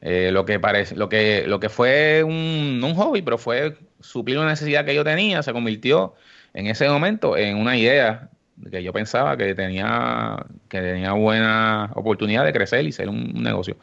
[0.00, 4.38] Eh, lo que parece, lo que, lo que fue un, un hobby, pero fue suplir
[4.38, 6.14] una necesidad que yo tenía, se convirtió
[6.52, 8.28] en ese momento en una idea
[8.70, 13.76] que yo pensaba que tenía, que tenía buena oportunidad de crecer y ser un, negocio.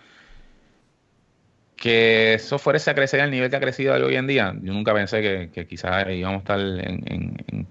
[1.76, 4.94] Que eso fuese a crecer al nivel que ha crecido hoy en día, yo nunca
[4.94, 6.60] pensé que quizás íbamos a estar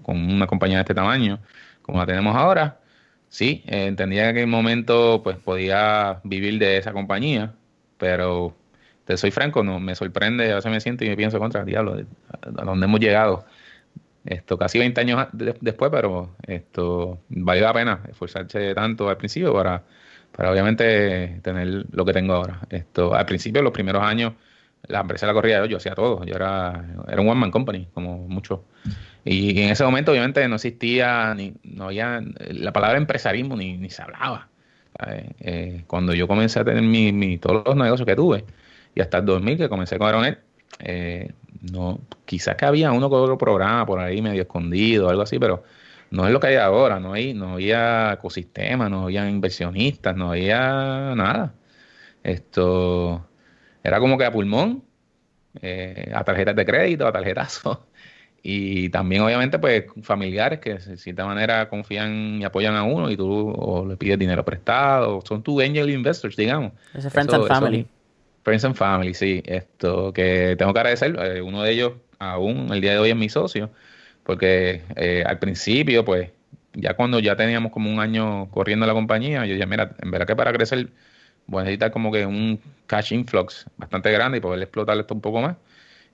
[0.03, 1.39] con una compañía de este tamaño
[1.81, 2.80] como la tenemos ahora,
[3.31, 7.55] sí, eh, entendía que en aquel momento pues podía vivir de esa compañía,
[7.97, 8.55] pero
[9.05, 12.05] te soy franco, no me sorprende, a veces me siento y me pienso contra diablo,
[12.43, 13.45] a dónde hemos llegado.
[14.25, 19.83] Esto casi 20 años después, pero esto valió la pena esforzarse tanto al principio para,
[20.31, 22.59] para obviamente tener lo que tengo ahora.
[22.69, 24.33] Esto al principio, los primeros años,
[24.87, 27.87] la empresa la corría yo, yo hacía todo, yo era, era un one man company,
[27.93, 28.65] como mucho.
[29.23, 33.89] Y en ese momento obviamente no existía, ni, no había, la palabra empresarismo ni, ni
[33.89, 34.47] se hablaba.
[35.39, 38.45] Eh, cuando yo comencé a tener mi, mi, todos los negocios que tuve,
[38.95, 40.39] y hasta el 2000 que comencé con Aeronet,
[40.79, 41.31] eh,
[41.71, 45.63] no, quizás que había uno con otro programa por ahí medio escondido, algo así, pero
[46.09, 50.31] no es lo que hay ahora, no, hay, no había ecosistema, no había inversionistas, no
[50.31, 51.53] había nada.
[52.23, 53.27] Esto
[53.83, 54.83] era como que a pulmón,
[55.61, 57.87] eh, a tarjetas de crédito, a tarjetazo.
[58.43, 63.15] Y también, obviamente, pues familiares que de cierta manera confían y apoyan a uno y
[63.15, 66.71] tú o le pides dinero prestado, son tus angel investors, digamos.
[66.93, 67.85] Ese friends and family.
[68.43, 69.43] friends and family, sí.
[69.45, 73.15] Esto que tengo que agradecer, eh, uno de ellos aún el día de hoy es
[73.15, 73.69] mi socio,
[74.23, 76.31] porque eh, al principio, pues,
[76.73, 80.25] ya cuando ya teníamos como un año corriendo la compañía, yo dije, mira, en verdad
[80.25, 80.89] que para crecer
[81.51, 85.21] voy a necesitar como que un cash influx bastante grande y poder explotar esto un
[85.21, 85.57] poco más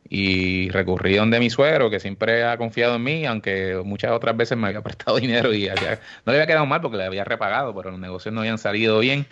[0.09, 4.57] y recurrí donde mi suegro, que siempre ha confiado en mí, aunque muchas otras veces
[4.57, 7.91] me había prestado dinero y no le había quedado mal porque le había repagado, pero
[7.91, 9.27] los negocios no habían salido bien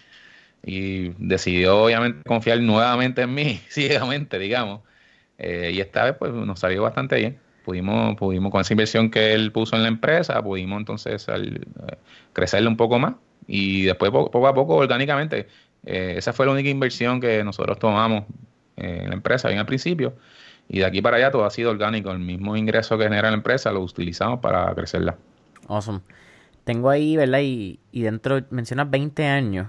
[0.63, 4.81] y decidió obviamente confiar nuevamente en mí, ciegamente, digamos.
[5.37, 7.39] Eh, y esta vez pues nos salió bastante bien.
[7.63, 11.59] Pudimos, pudimos con esa inversión que él puso en la empresa, pudimos entonces eh,
[12.33, 13.15] crecerle un poco más
[13.47, 15.47] y después poco, a poco orgánicamente.
[15.85, 18.23] Eh, esa fue la única inversión que nosotros tomamos
[18.75, 20.15] en la empresa bien al principio
[20.67, 22.11] y de aquí para allá todo ha sido orgánico.
[22.11, 25.17] El mismo ingreso que genera la empresa lo utilizamos para crecerla.
[25.67, 26.01] Awesome.
[26.63, 27.39] Tengo ahí, ¿verdad?
[27.43, 29.67] Y, y dentro, mencionas 20 años.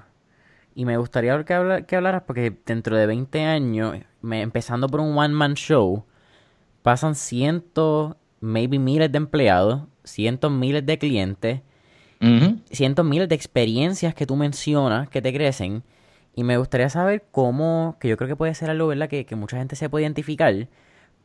[0.74, 5.16] Y me gustaría que, que hablaras porque dentro de 20 años, me, empezando por un
[5.16, 6.05] one-man show,
[6.83, 11.61] pasan cientos, maybe miles de empleados, cientos miles de clientes,
[12.70, 15.83] cientos miles de experiencias que tú mencionas que te crecen.
[16.37, 19.09] Y me gustaría saber cómo, que yo creo que puede ser algo, ¿verdad?
[19.09, 20.55] Que, que mucha gente se puede identificar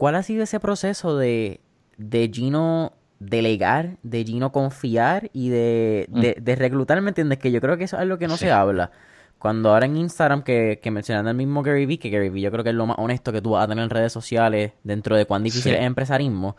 [0.01, 1.61] ¿Cuál ha sido ese proceso de,
[1.97, 6.41] de Gino delegar, de Gino confiar y de, mm.
[6.41, 6.99] de, reclutar?
[7.01, 7.37] ¿Me entiendes?
[7.37, 8.89] Que yo creo que eso es algo que no se habla.
[9.37, 12.49] Cuando ahora en Instagram, que, que mencionan el mismo Gary Vee, que Gary Vee yo
[12.49, 15.15] creo que es lo más honesto que tú vas a tener en redes sociales dentro
[15.15, 16.55] de cuán difícil es empresarismo.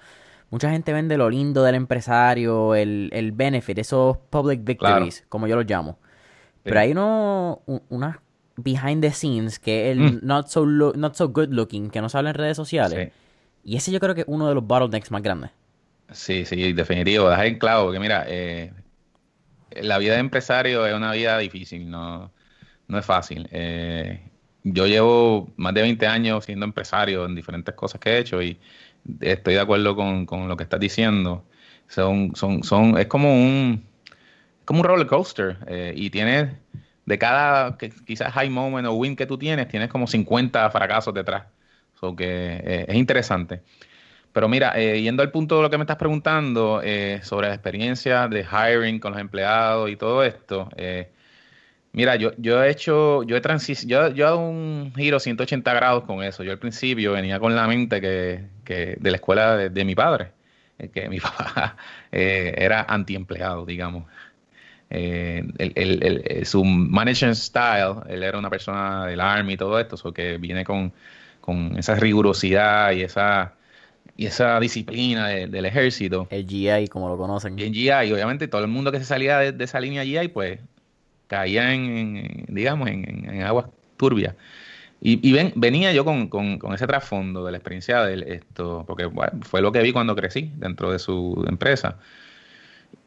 [0.51, 5.57] Mucha gente vende lo lindo del empresario, el, el benefit, esos public victories, como yo
[5.57, 5.99] los llamo.
[6.63, 8.19] Pero hay uno, unas
[8.57, 10.21] behind the scenes que es el mm.
[10.23, 13.13] not, so not so good looking, que no se habla en redes sociales.
[13.65, 15.51] Y ese yo creo que es uno de los bottlenecks más grandes.
[16.11, 17.29] Sí, sí, definitivo.
[17.29, 18.73] Dejar en clavo, porque mira, eh,
[19.81, 22.31] la vida de empresario es una vida difícil, no,
[22.89, 23.49] no es fácil.
[23.51, 24.21] Eh,
[24.65, 28.59] yo llevo más de 20 años siendo empresario en diferentes cosas que he hecho y
[29.21, 31.45] estoy de acuerdo con, lo que estás diciendo.
[31.89, 33.85] Son, son, son, es como un,
[34.65, 36.53] como un roller coaster eh, y tienes
[37.13, 41.45] de cada quizás high moment o win que tú tienes, tienes como 50 fracasos detrás
[42.11, 43.63] que eh, es interesante.
[44.33, 47.55] Pero mira, eh, yendo al punto de lo que me estás preguntando eh, sobre la
[47.55, 50.69] experiencia de hiring con los empleados y todo esto,
[51.93, 55.75] mira, yo, yo he hecho, yo he transis yo, yo he dado un giro 180
[55.75, 56.43] grados con eso.
[56.43, 60.33] Yo al principio venía con la mente que, que de la escuela de, mi padre,
[60.95, 61.77] que mi papá
[62.11, 64.05] era antiempleado, digamos.
[64.93, 70.13] El, el, su management style, él era una persona del Army y todo esto, so
[70.13, 70.93] que viene con
[71.43, 73.53] con esa rigurosidad y esa
[74.17, 76.27] y esa disciplina del ejército.
[76.31, 77.59] El GI, como lo conocen.
[77.59, 80.61] Y GI, obviamente todo el mundo que se salía de, esa línea GI, pues
[81.29, 84.35] caía en, digamos, en, aguas turbias.
[85.01, 86.29] Y, ven, venía yo con,
[86.75, 90.93] ese trasfondo de la experiencia de esto, porque fue lo que vi cuando crecí dentro
[90.93, 91.97] de su empresa.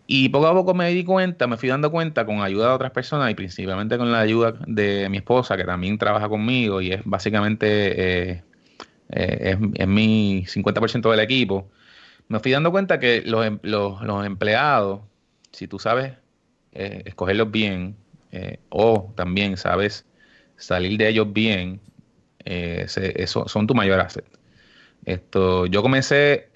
[0.08, 2.92] Y poco a poco me di cuenta, me fui dando cuenta con ayuda de otras
[2.92, 7.02] personas y principalmente con la ayuda de mi esposa, que también trabaja conmigo y es
[7.06, 8.44] básicamente eh,
[9.10, 11.72] eh, es, mi 50% del equipo.
[12.28, 15.02] Me fui dando cuenta que los, em, los, empleados,
[15.52, 16.14] si tú sabes
[16.74, 17.96] eh, escogerlos bien
[18.70, 20.06] o también sabes
[20.58, 21.80] salir de ellos bien,
[22.44, 24.26] eso son tu mayor asset.
[25.06, 26.50] Esto, yo comencé,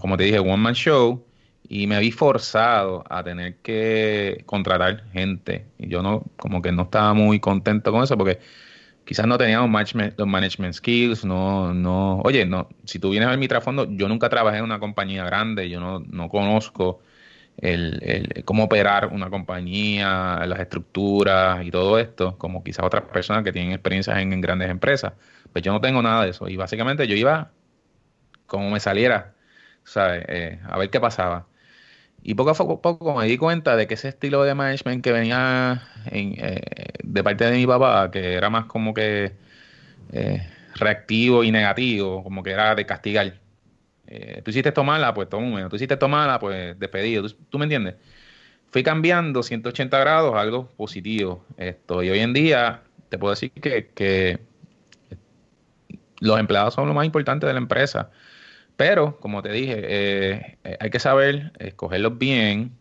[0.00, 1.27] como te dije, One Man Show
[1.68, 5.66] y me vi forzado a tener que contratar gente.
[5.78, 8.40] Y yo no, como que no estaba muy contento con eso porque
[9.04, 9.70] quizás no teníamos
[10.16, 14.08] los management skills, no, no, oye, no, si tú vienes a ver mi trasfondo, yo
[14.08, 17.00] nunca trabajé en una compañía grande, yo no, no conozco
[17.58, 23.44] el, el, cómo operar una compañía, las estructuras y todo esto, como quizás otras personas
[23.44, 25.14] que tienen experiencias en, grandes empresas.
[25.52, 26.48] Pues yo no tengo nada de eso.
[26.48, 27.50] Y básicamente yo iba
[28.46, 29.34] como me saliera,
[29.84, 30.24] ¿sabes?
[30.28, 31.47] Eh, a ver qué pasaba.
[32.28, 35.82] Y poco a poco me di cuenta de que ese estilo de management que venía
[36.10, 36.60] eh,
[37.02, 39.32] de parte de mi papá, que era más como que
[40.12, 43.32] eh, reactivo y negativo, como que era de castigar.
[44.06, 47.26] Eh, tú hiciste esto mala, pues toma un Tú hiciste esto mala, pues despedido.
[47.48, 47.94] ¿Tú, me entiendes?
[48.72, 51.46] Fui cambiando 180 grados a algo positivo.
[51.56, 54.38] Esto, y hoy en día te puedo decir que, que
[56.20, 58.10] los empleados son lo más importante de la empresa
[58.78, 62.78] Pero, como te dije, eh, eh, hay que saber escogerlos bien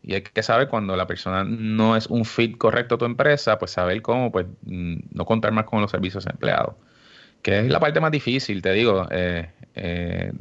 [0.00, 3.58] y hay que saber cuando la persona no es un fit correcto a tu empresa,
[3.58, 6.76] pues saber cómo pues mm, no contar más con los servicios empleados.
[7.42, 10.32] Que es la parte más difícil, te digo, de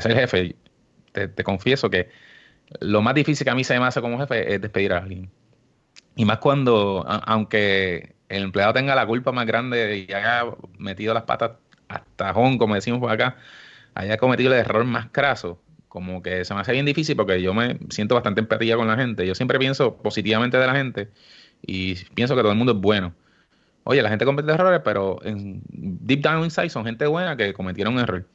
[0.00, 0.56] ser jefe.
[1.12, 2.08] Te, te, confieso que
[2.80, 5.30] lo más difícil que a mí se me hace como jefe es despedir a alguien.
[6.14, 10.44] Y más cuando, aunque el empleado tenga la culpa más grande y haya
[10.78, 11.52] metido las patas
[11.88, 13.36] hasta jón, como decimos por acá,
[13.96, 17.54] haya cometido el error más craso, como que se me hace bien difícil porque yo
[17.54, 19.26] me siento bastante empatía con la gente.
[19.26, 21.08] Yo siempre pienso positivamente de la gente
[21.62, 23.14] y pienso que todo el mundo es bueno.
[23.84, 27.94] Oye, la gente comete errores, pero en deep down inside son gente buena que cometieron
[27.94, 28.26] un error.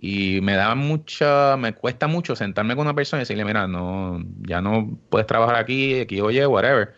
[0.00, 4.20] Y me da mucha, me cuesta mucho sentarme con una persona y decirle, mira, no,
[4.42, 6.94] ya no puedes trabajar aquí, aquí, oye, whatever.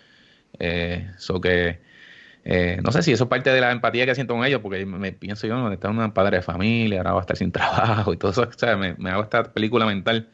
[0.59, 1.11] Eh,
[1.43, 1.81] que
[2.49, 4.87] eh, no sé si eso es parte de la empatía que siento con ellos, porque
[4.87, 8.17] me pienso yo, está una padre de familia, ahora va a estar sin trabajo y
[8.17, 8.43] todo eso.
[8.43, 10.31] O sea, me, hago esta película mental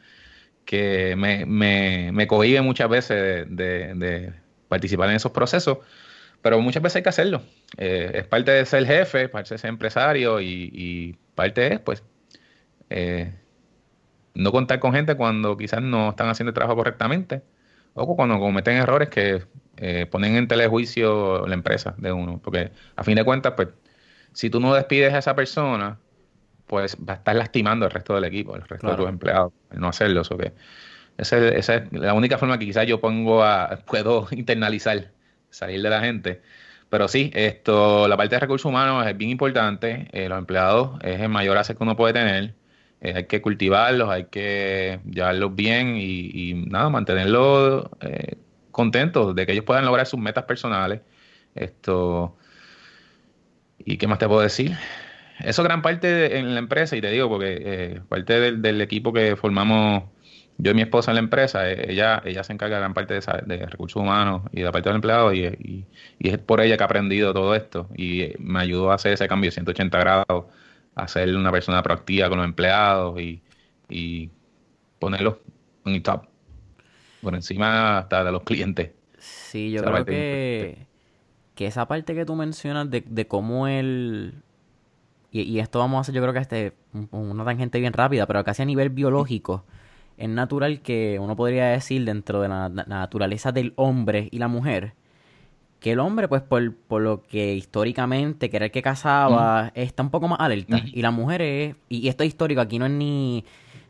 [0.67, 4.33] que me, me, me cohibe muchas veces de,
[4.69, 5.79] participar en esos procesos,
[6.43, 7.43] pero muchas veces hay que hacerlo.
[7.79, 12.05] Eh, es parte de ser jefe, parte de ser empresario y, parte es, pues,
[12.91, 13.35] eh,
[14.35, 17.43] no contar con gente cuando quizás no están haciendo el trabajo correctamente
[17.95, 19.43] o cuando cometen errores que
[19.77, 22.41] eh, ponen en telejuicio la empresa de uno.
[22.43, 23.69] Porque a fin de cuentas, pues,
[24.33, 25.99] si tú no despides a esa persona,
[26.67, 29.81] pues va a estar lastimando al resto del equipo, al resto de tus empleados, el
[29.81, 30.23] no hacerlo.
[30.23, 30.53] Que
[31.19, 35.11] esa, es la única forma que quizás yo pongo a, puedo internalizar,
[35.51, 36.43] salir de la gente.
[36.89, 40.09] Pero sí, esto, la parte de recursos humanos es bien importante.
[40.13, 42.55] Eh, los empleados es el mayor asset que uno puede tener.
[43.03, 48.37] Eh, hay que cultivarlos, hay que llevarlos bien y, nada, mantenerlos eh,
[48.71, 51.01] contentos de que ellos puedan lograr sus metas personales.
[51.55, 52.37] Esto.
[53.79, 54.77] ¿Y qué más te puedo decir?
[55.41, 59.35] Eso gran parte en la empresa, y te digo, porque eh, parte del, equipo que
[59.35, 60.05] formamos
[60.59, 64.01] yo y mi esposa en la empresa, ella, ella se encarga gran parte de, recursos
[64.01, 65.87] humanos y de la parte del empleado, y,
[66.21, 67.89] es por ella que ha aprendido todo esto.
[67.97, 70.45] Y me ayudó a hacer ese cambio de 180 grados,
[70.95, 73.43] a ser una persona proactiva con los empleados y,
[73.89, 74.31] y
[74.99, 75.37] ponerlos
[75.85, 76.27] en el top
[77.23, 78.91] por encima hasta de los clientes.
[79.19, 80.87] Sí, yo creo que,
[81.55, 84.43] que esa parte que tú mencionas de, de cómo él...
[85.31, 86.75] Y, esto vamos a hacer yo creo que este
[87.11, 89.65] una tangente bien rápida, pero casi a nivel biológico
[90.19, 94.93] es natural que uno podría decir dentro de la, naturaleza del hombre y la mujer
[95.83, 100.03] que el hombre, pues por, por lo que históricamente, que era el que casaba, está
[100.03, 100.81] un poco más alerta.
[100.85, 103.45] Y la mujer es, y, esto es histórico, aquí no es ni,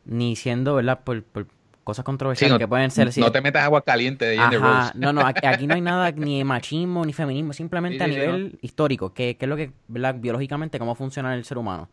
[0.07, 1.01] ni siendo, ¿verdad?
[1.05, 1.47] Por, por,
[1.85, 3.11] cosas controversiales que pueden ser.
[3.19, 4.93] No te metas agua caliente de Jenny Rose.
[4.95, 9.37] No, no, aquí, no hay nada ni machismo ni feminismo, simplemente a nivel histórico, que,
[9.39, 11.91] es lo que, biológicamente, cómo funciona el ser humano.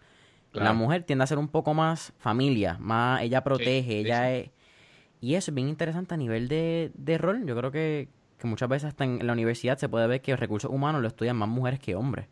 [0.54, 4.50] La mujer tiende a ser un poco más familia, más ella protege, ella es...
[5.22, 7.46] Y eso es bien interesante a nivel de, de rol.
[7.46, 8.08] Yo creo que,
[8.40, 11.36] que muchas veces hasta en la universidad se puede ver que recursos humanos lo estudian
[11.36, 12.28] más mujeres que hombres.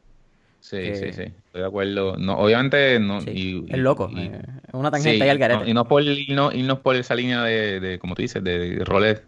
[0.60, 2.17] Sí, sí, sí, estoy de acuerdo.
[2.17, 4.41] No, obviamente, no, es loco, es eh,
[4.74, 5.70] una tangente ahí al garete.
[5.70, 9.22] y no por irnos, por esa línea de, de, como tú dices, de roles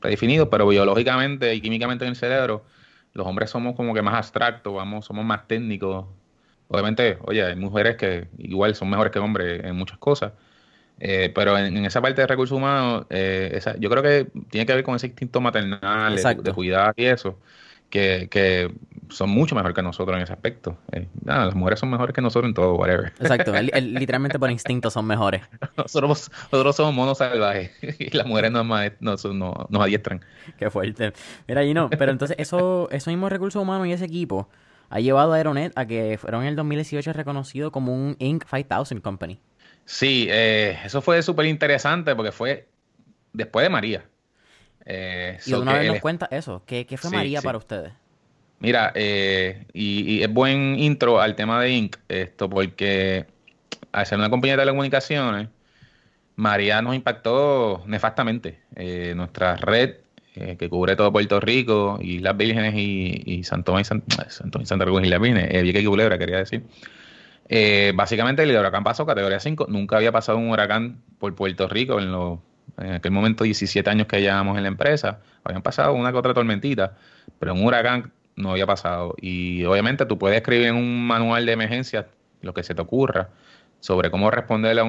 [0.00, 2.64] predefinidos, pero biológicamente y químicamente en el cerebro,
[3.12, 6.06] los hombres somos como que más abstractos, vamos, somos más técnicos.
[6.68, 10.32] Obviamente, oye, hay mujeres que igual son mejores que hombres en muchas cosas,
[11.00, 14.74] eh, pero en, esa parte de recursos humanos, eh, esa, yo creo que tiene que
[14.74, 17.38] ver con ese instinto maternal, de, de, cuidar y eso
[17.94, 18.74] que,
[19.10, 20.76] son mucho mejor que nosotros en ese aspecto.
[20.90, 23.12] Eh, las mujeres son mejores que nosotros en todo, whatever.
[23.20, 25.42] Exacto, literalmente por instinto son mejores.
[25.76, 28.66] nosotros, nosotros somos monos salvajes y las mujeres nos,
[29.00, 30.20] nos, nos, adiestran.
[30.58, 31.12] Qué fuerte.
[31.46, 34.48] Mira, no pero entonces eso, esos mismos recursos humanos y ese equipo
[34.90, 38.44] ha llevado a Aeronet a que fueron en el 2018 reconocido como un Inc.
[38.44, 39.38] 5000 Company.
[39.84, 42.66] Sí, eh, eso fue súper interesante porque fue
[43.32, 44.04] después de María.
[44.86, 47.92] Eh, y una vez nos cuenta eso, ¿qué, fue María para ustedes?
[48.60, 51.96] Mira, eh, y, es buen intro al tema de Inc.
[52.08, 53.26] Esto, porque
[53.92, 55.48] al ser una compañía de telecomunicaciones,
[56.36, 58.60] María nos impactó nefastamente.
[58.76, 59.96] Eh, nuestra red,
[60.34, 65.08] que cubre todo Puerto Rico, y las Vírgenes y, Santo Tomás y, Santa Cruz y
[65.08, 66.64] las Vírgenes, Vieques y Culebra, quería decir.
[67.94, 69.66] Básicamente el huracán pasó categoría 5.
[69.68, 72.38] Nunca había pasado un huracán por Puerto Rico en los
[72.78, 76.34] en aquel momento 17 años que llevábamos en la empresa, habían pasado una que otra
[76.34, 76.96] tormentita,
[77.38, 79.14] pero un huracán no había pasado.
[79.20, 82.08] Y obviamente tú puedes escribir en un manual de emergencia
[82.42, 83.30] lo que se te ocurra
[83.80, 84.84] sobre cómo responder a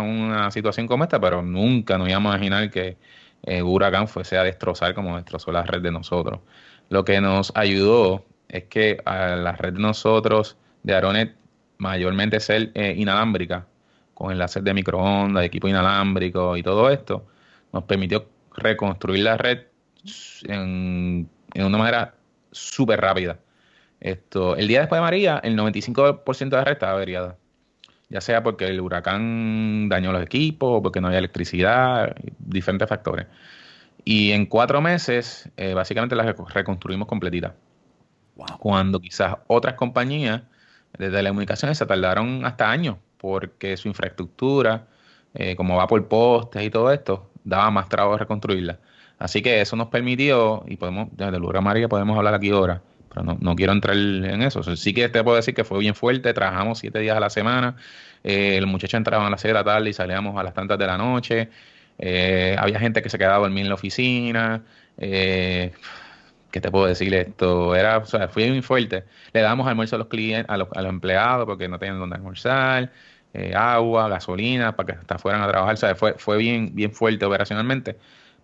[0.00, 2.96] una situación como esta, pero nunca nos íbamos a imaginar que
[3.42, 6.40] eh, un huracán fuese a destrozar como destrozó la red de nosotros.
[6.88, 11.36] Lo que nos ayudó es que a la red de nosotros de Aronet
[11.80, 13.66] mayormente ser eh, inalámbrica,
[14.14, 17.26] con enlaces de microondas, equipo inalámbrico y todo esto,
[17.72, 19.60] nos permitió reconstruir la red
[20.44, 22.14] en, una manera
[22.52, 23.38] súper rápida.
[23.98, 27.36] Esto, el día después de María, el 95% de la red estaba averiada.
[28.10, 33.26] Ya sea porque el huracán dañó los equipos, porque no había electricidad, diferentes factores.
[34.04, 37.54] Y en cuatro meses, eh, básicamente la reconstruimos completita.
[38.58, 40.42] Cuando quizás otras compañías
[40.98, 44.86] de telecomunicaciones se tardaron hasta años porque su infraestructura,
[45.34, 48.78] eh, como va por postes y todo esto, daba más trabajo reconstruirla.
[49.18, 52.80] Así que eso nos permitió, y podemos, desde el María podemos hablar aquí ahora,
[53.12, 54.62] pero no, quiero entrar en eso.
[54.76, 57.76] sí que te puedo decir que fue bien fuerte, trabajamos siete días a la semana,
[58.24, 60.78] eh, el muchacho entraba a las seis de la tarde y salíamos a las tantas
[60.78, 61.50] de la noche,
[61.98, 64.62] eh, había gente que se quedaba a dormir en la oficina,
[64.96, 65.72] eh,
[66.50, 67.14] ¿qué te puedo decir?
[67.14, 69.04] Esto era, o sea, fue muy fuerte.
[69.32, 72.92] Le damos almuerzo a los clientes, a los, empleados porque no tenían dónde almorzar,
[73.34, 75.96] eh, agua, gasolina, para que hasta fueran a trabajar.
[75.96, 77.96] Fue, fue bien, bien fuerte operacionalmente.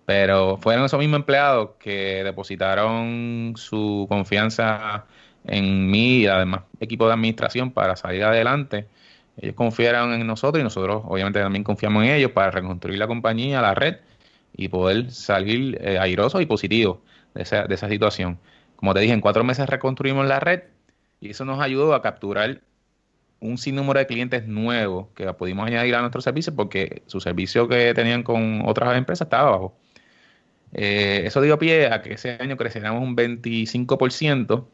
[0.06, 5.04] Pero fueron esos mismos empleados que depositaron su confianza
[5.46, 8.86] en mí y además equipo de administración para salir adelante.
[9.38, 13.60] Ellos confiaron en nosotros y nosotros obviamente también confiamos en ellos para reconstruir la compañía,
[13.60, 13.96] la red
[14.56, 16.98] y poder salir eh, airosos y positivos
[17.36, 18.38] de esa, situación.
[18.76, 20.62] Como te dije, en cuatro meses reconstruimos la red
[21.20, 22.60] y eso nos ayudó a capturar
[23.40, 27.92] un sinnúmero de clientes nuevos que pudimos añadir a nuestro servicio porque su servicio que
[27.94, 29.76] tenían con otras empresas estaba bajo.
[30.72, 34.66] Eh, eso dio pie a que ese año creciéramos un 25%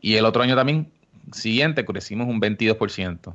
[0.00, 0.92] y el otro año también
[1.32, 3.34] siguiente crecimos un 22%.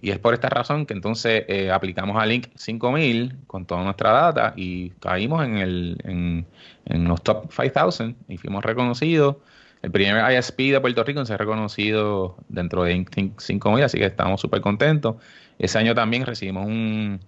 [0.00, 4.12] Y es por esta razón que entonces eh, aplicamos a Link 5000 con toda nuestra
[4.12, 6.46] data y caímos en, el, en,
[6.84, 9.36] en los top 5000 y fuimos reconocidos.
[9.82, 14.06] El primer ISP de Puerto Rico se ha reconocido dentro de Link 5000, así que
[14.06, 15.16] estamos súper contentos.
[15.58, 17.20] Ese año también recibimos un.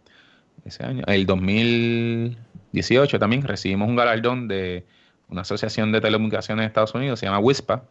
[0.64, 4.84] Ese año, el 2018 también recibimos un galardón de
[5.28, 7.84] una asociación de telecomunicaciones de Estados Unidos, se llama WISPA,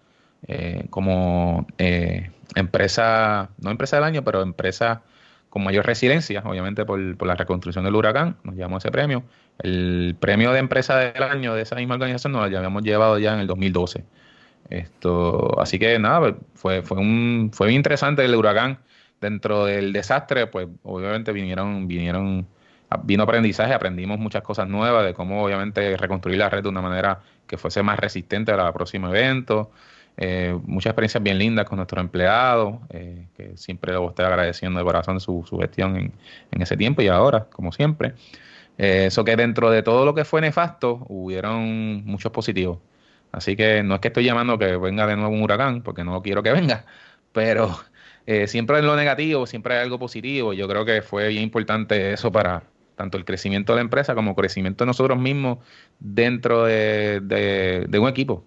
[0.48, 5.02] eh, como eh, empresa, no empresa del año, pero empresa
[5.50, 9.24] con mayor resiliencia, obviamente por, la reconstrucción del huracán, nos llevamos ese premio.
[9.58, 13.34] El premio de empresa del año de esa misma organización nos lo habíamos llevado ya
[13.34, 14.04] en el 2012.
[14.70, 18.80] Esto, así que nada, pues, fue, fue un, fue bien interesante el huracán.
[19.20, 22.48] Dentro del desastre, pues obviamente vinieron, vinieron,
[23.04, 27.20] vino aprendizaje, aprendimos muchas cosas nuevas de cómo obviamente reconstruir la red de una manera
[27.46, 29.72] que fuese más resistente al próximo evento.
[30.22, 34.84] Eh, muchas experiencias bien lindas con nuestros empleados, eh, que siempre lo estoy agradeciendo de
[34.84, 36.14] corazón su, su gestión en,
[36.52, 38.16] en, ese tiempo y ahora, como siempre.
[38.78, 42.80] Eh, eso que dentro de todo lo que fue nefasto, hubieron muchos positivos.
[43.32, 46.22] Así que no es que estoy llamando que venga de nuevo un huracán, porque no
[46.22, 46.86] quiero que venga,
[47.32, 47.80] pero
[48.48, 50.54] siempre en lo negativo, siempre hay algo positivo.
[50.54, 52.64] Yo creo que fue bien importante eso para
[52.96, 55.60] tanto el crecimiento de la empresa como el crecimiento de nosotros mismos
[56.00, 58.46] dentro de, de un equipo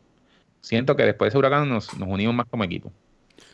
[0.62, 2.90] siento que después de ese huracán nos, nos unimos más como equipo.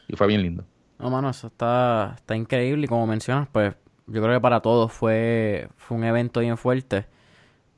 [0.07, 0.65] Y fue bien lindo.
[0.99, 2.85] No, mano, eso está, está increíble.
[2.85, 3.75] Y como mencionas, pues
[4.07, 7.07] yo creo que para todos fue, fue un evento bien fuerte.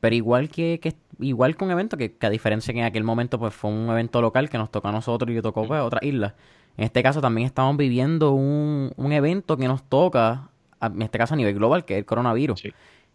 [0.01, 3.39] Pero igual que, que igual que un evento que, a diferencia que en aquel momento
[3.39, 5.85] pues fue un evento local que nos tocó a nosotros y que tocó pues, a
[5.85, 6.35] otra isla.
[6.77, 10.49] En este caso también estamos viviendo un, un evento que nos toca,
[10.81, 12.65] en este caso a nivel global, que es el coronavirus.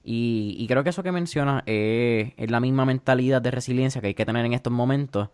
[0.03, 4.07] Y, y creo que eso que mencionas es, es la misma mentalidad de resiliencia que
[4.07, 5.29] hay que tener en estos momentos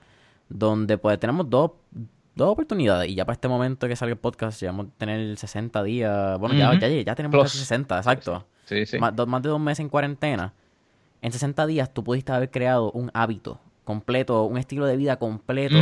[0.49, 1.71] donde pues tenemos dos,
[2.35, 5.37] dos oportunidades y ya para este momento que salga el podcast ya vamos a tener
[5.37, 8.45] 60 días, bueno, ya, ya, tenemos 60, exacto.
[8.65, 8.99] Sí, sí.
[8.99, 10.53] Más, más de dos meses en cuarentena.
[11.21, 15.75] En 60 días tú pudiste haber creado un hábito completo, un estilo de vida completo,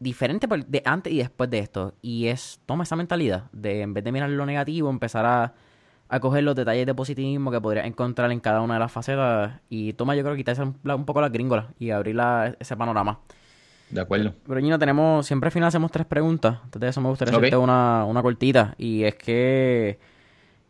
[0.00, 1.94] diferente de antes y después de esto.
[2.02, 5.54] Y es, toma esa mentalidad de en vez de mirar lo negativo, empezar a,
[6.08, 9.60] a coger los detalles de positivismo que podrías encontrar en cada una de las facetas
[9.68, 12.16] y toma yo creo quitarse un, un poco la gringola y abrir
[12.58, 13.20] ese panorama.
[13.90, 14.34] De acuerdo.
[14.46, 16.58] Pero Gino, tenemos, siempre al final hacemos tres preguntas.
[16.62, 18.74] Antes de eso me gustaría hacerte una, una cortita.
[18.76, 19.98] Y es que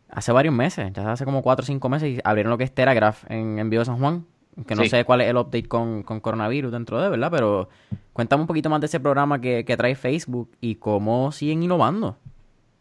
[0.09, 3.29] hace varios meses, ya hace como cuatro o cinco meses, abrieron lo que es Teragraph
[3.29, 4.25] en Envío de San Juan.
[4.67, 7.31] Que no sé cuál es el update con, con, coronavirus dentro de, ¿verdad?
[7.31, 7.69] Pero
[8.11, 12.17] cuéntame un poquito más de ese programa que, que trae Facebook y cómo siguen innovando.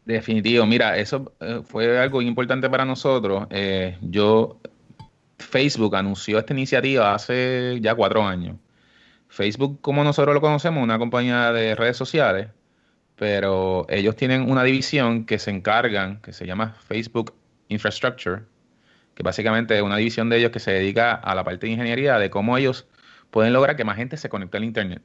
[0.09, 3.47] Definitivo, mira, eso eh, fue algo importante para nosotros.
[3.51, 4.59] Eh, yo,
[5.39, 8.57] Facebook anunció esta iniciativa hace ya cuatro años.
[9.29, 12.49] Facebook, como nosotros lo conocemos, una compañía de redes sociales,
[13.17, 17.35] pero ellos tienen una división que se encargan, que se llama Facebook
[17.69, 18.45] Infrastructure,
[19.15, 22.19] que básicamente es una división de ellos que se dedica a la parte de ingeniería,
[22.19, 22.87] de cómo ellos
[23.31, 25.03] pueden lograr que más gente se conecte al Internet.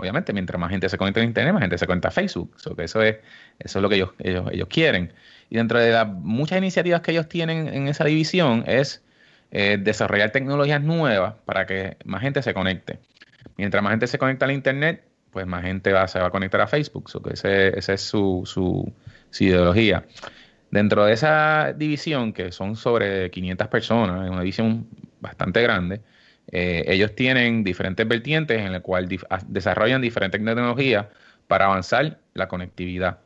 [0.00, 2.56] Obviamente, mientras más gente se conecta a Internet, más gente se conecta a Facebook.
[2.76, 3.16] que eso es,
[3.58, 5.12] eso es lo que ellos, ellos, ellos quieren.
[5.50, 9.02] Y dentro de las muchas iniciativas que ellos tienen en esa división es
[9.50, 12.98] eh, desarrollar tecnologías nuevas para que más gente se conecte.
[13.56, 16.60] Mientras más gente se conecta al Internet, pues más gente va, se va a conectar
[16.60, 17.10] a Facebook.
[17.10, 18.92] So que esa es su, su,
[19.38, 20.04] ideología.
[20.70, 24.86] Dentro de esa división, que son sobre 500 personas, es una división
[25.20, 26.00] bastante grande,
[26.52, 31.06] eh, ellos tienen diferentes vertientes en las cuales desarrollan diferentes tecnologías
[31.46, 33.18] para avanzar la conectividad.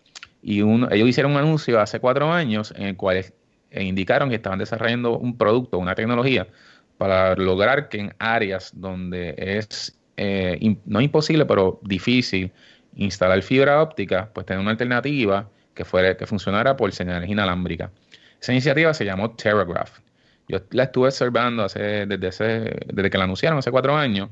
[0.43, 3.25] Y ellos hicieron un anuncio hace cuatro años en el cual
[3.70, 6.47] eh, indicaron que estaban desarrollando un producto, una tecnología,
[6.99, 12.53] para lograr que en áreas donde es eh, no imposible, pero difícil
[12.95, 17.91] instalar fibra óptica, pues tener una alternativa que, fuera, que funcionara por señales inalámbricas.
[18.41, 19.99] Esa iniciativa se llamó Telegraph.
[20.49, 24.30] Yo la estuve observando hace, desde, desde que la anunciaron hace cuatro años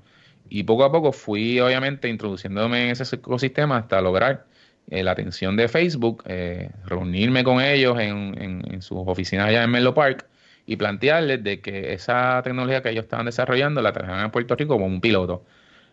[0.48, 4.44] y poco a poco fui obviamente introduciéndome en ese ecosistema hasta lograr
[4.90, 9.94] eh, la atención de Facebook, eh, reunirme con ellos en, sus oficinas allá en Menlo
[9.94, 10.26] Park
[10.66, 14.74] y plantearles de que esa tecnología que ellos estaban desarrollando la trajeran a Puerto Rico
[14.74, 15.44] como un piloto.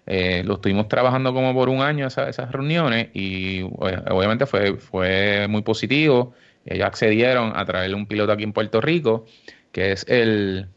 [0.05, 5.47] Eh, lo estuvimos trabajando como por un año esas reuniones y pues, obviamente fue, fue
[5.47, 6.33] muy positivo.
[6.65, 9.25] Ellos accedieron a traerle un piloto aquí en Puerto Rico
[9.71, 10.67] que es el,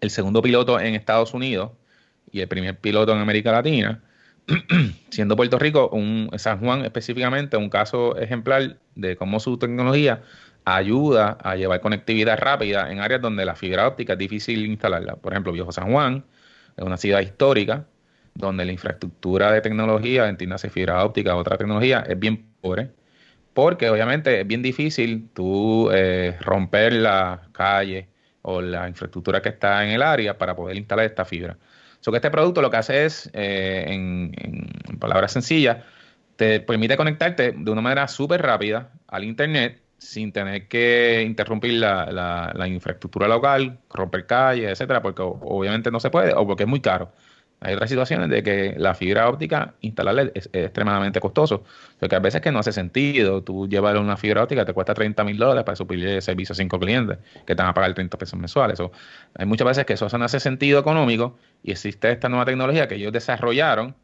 [0.00, 1.72] el segundo piloto en Estados Unidos
[2.30, 4.02] y el primer piloto en América Latina,
[5.10, 10.22] siendo Puerto Rico, un, San Juan específicamente, un caso ejemplar de cómo su tecnología
[10.64, 15.16] ayuda a llevar conectividad rápida en áreas donde la fibra óptica es difícil instalarla.
[15.16, 16.24] Por ejemplo, Viejo San Juan
[16.76, 17.86] es una ciudad histórica
[18.34, 22.90] donde la infraestructura de tecnología, entiéndase fibra óptica, otra tecnología, es bien pobre
[23.54, 28.08] porque obviamente es bien difícil tú eh, romper la calle
[28.42, 31.58] o la infraestructura que está en el área para poder instalar esta fibra.
[32.00, 34.32] So que este producto lo que hace es, eh, en,
[34.98, 35.84] palabras sencillas,
[36.36, 42.52] te permite conectarte de una manera súper rápida al Internet sin tener que interrumpir la,
[42.54, 46.80] la infraestructura local, romper calles, etcétera, porque obviamente no se puede o porque es muy
[46.80, 47.12] caro.
[47.60, 51.62] Hay otras situaciones de que la fibra óptica instalarla es, extremadamente costoso.
[51.98, 53.42] Porque a veces que no hace sentido.
[53.42, 56.78] Tú llevar una fibra óptica te cuesta 30 mil dólares para suplir servicio a cinco
[56.78, 58.80] clientes que te van a pagar 30 pesos mensuales.
[59.34, 62.94] hay muchas veces que eso no hace sentido económico y existe esta nueva tecnología que
[62.94, 63.94] ellos desarrollaron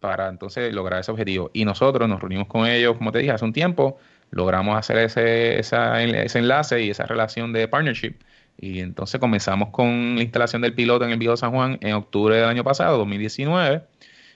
[0.00, 1.50] para entonces lograr ese objetivo.
[1.52, 3.98] Y nosotros nos reunimos con ellos, como te dije, hace un tiempo,
[4.30, 8.16] logramos hacer ese, ese enlace y esa relación de partnership
[8.58, 12.36] y entonces comenzamos con la instalación del piloto en el Viejo San Juan en octubre
[12.36, 13.82] del año pasado, 2019,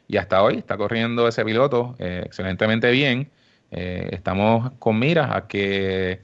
[0.09, 3.31] y hasta hoy está corriendo ese piloto eh, excelentemente bien.
[3.71, 6.21] Eh, estamos con miras a que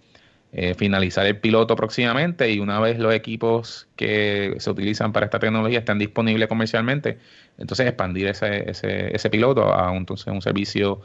[0.53, 5.38] eh, finalizar el piloto próximamente y una vez los equipos que se utilizan para esta
[5.38, 7.18] tecnología estén disponibles comercialmente,
[7.59, 11.01] entonces expandir ese, ese, ese piloto a un, entonces, un servicio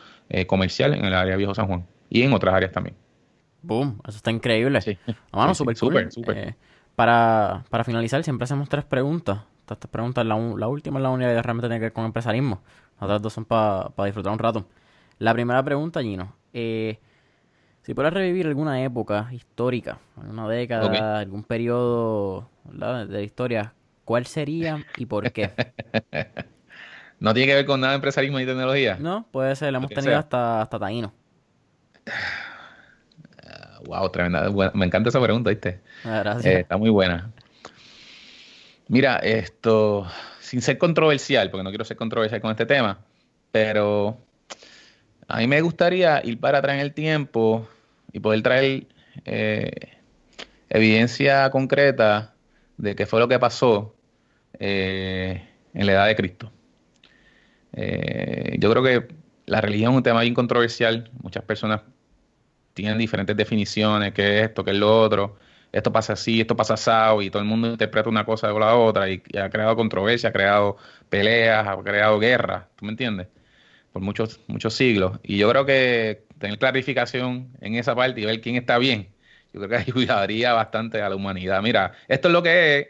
[0.47, 2.95] comercial en el área Viejo San Juan y en otras áreas también.
[3.61, 4.81] Boom, eso está increíble.
[4.81, 4.97] Sí.
[5.31, 6.55] Vamos, súper súper, súper.
[6.95, 9.41] Para, para finalizar, siempre hacemos tres preguntas.
[9.61, 12.61] Estas preguntas, la, la última es la única que realmente tiene que ver con empresarismo.
[12.95, 14.65] Las otras dos son para disfrutar un rato.
[15.17, 16.35] La primera pregunta, Gino.
[16.53, 16.99] Eh,
[17.83, 23.73] si puedes revivir alguna época histórica, alguna década, algún periodo de la historia,
[24.03, 25.51] ¿cuál sería y por qué?
[27.19, 28.97] ¿No tiene que ver con nada de empresarismo ni tecnología?
[28.99, 29.71] No, puede ser.
[29.71, 31.13] Le hemos tenido hasta, hasta Taíno.
[33.85, 34.49] Wow, tremenda.
[34.73, 35.79] me encanta esa pregunta, ¿viste?
[36.03, 36.45] Ah, gracias.
[36.45, 37.31] Eh, está muy buena.
[38.87, 40.07] Mira, esto,
[40.39, 42.99] sin ser controversial, porque no quiero ser controversial con este tema,
[43.51, 44.17] pero
[45.27, 47.67] a mí me gustaría ir para atrás en el tiempo
[48.11, 48.87] y poder traer
[49.25, 49.71] eh,
[50.69, 52.33] evidencia concreta
[52.77, 53.95] de qué fue lo que pasó
[54.59, 56.51] eh, en la edad de Cristo.
[57.73, 59.07] yo creo que
[59.45, 61.09] la religión es un tema bien controversial.
[61.21, 61.81] Muchas personas
[62.73, 65.37] tienen diferentes definiciones, qué es esto, qué es lo otro,
[65.71, 68.75] esto pasa así, esto pasa así, y todo el mundo interpreta una cosa o la
[68.75, 70.77] otra, y, ha creado controversia, ha creado
[71.09, 73.27] peleas, ha creado guerras, ¿tú me entiendes?
[73.93, 75.19] Por muchos, muchos siglos.
[75.23, 79.09] Y yo creo que tener clarificación en esa parte y ver quién está bien,
[79.53, 81.61] yo creo que ayudaría bastante a la humanidad.
[81.61, 82.87] Mira, esto es lo que es,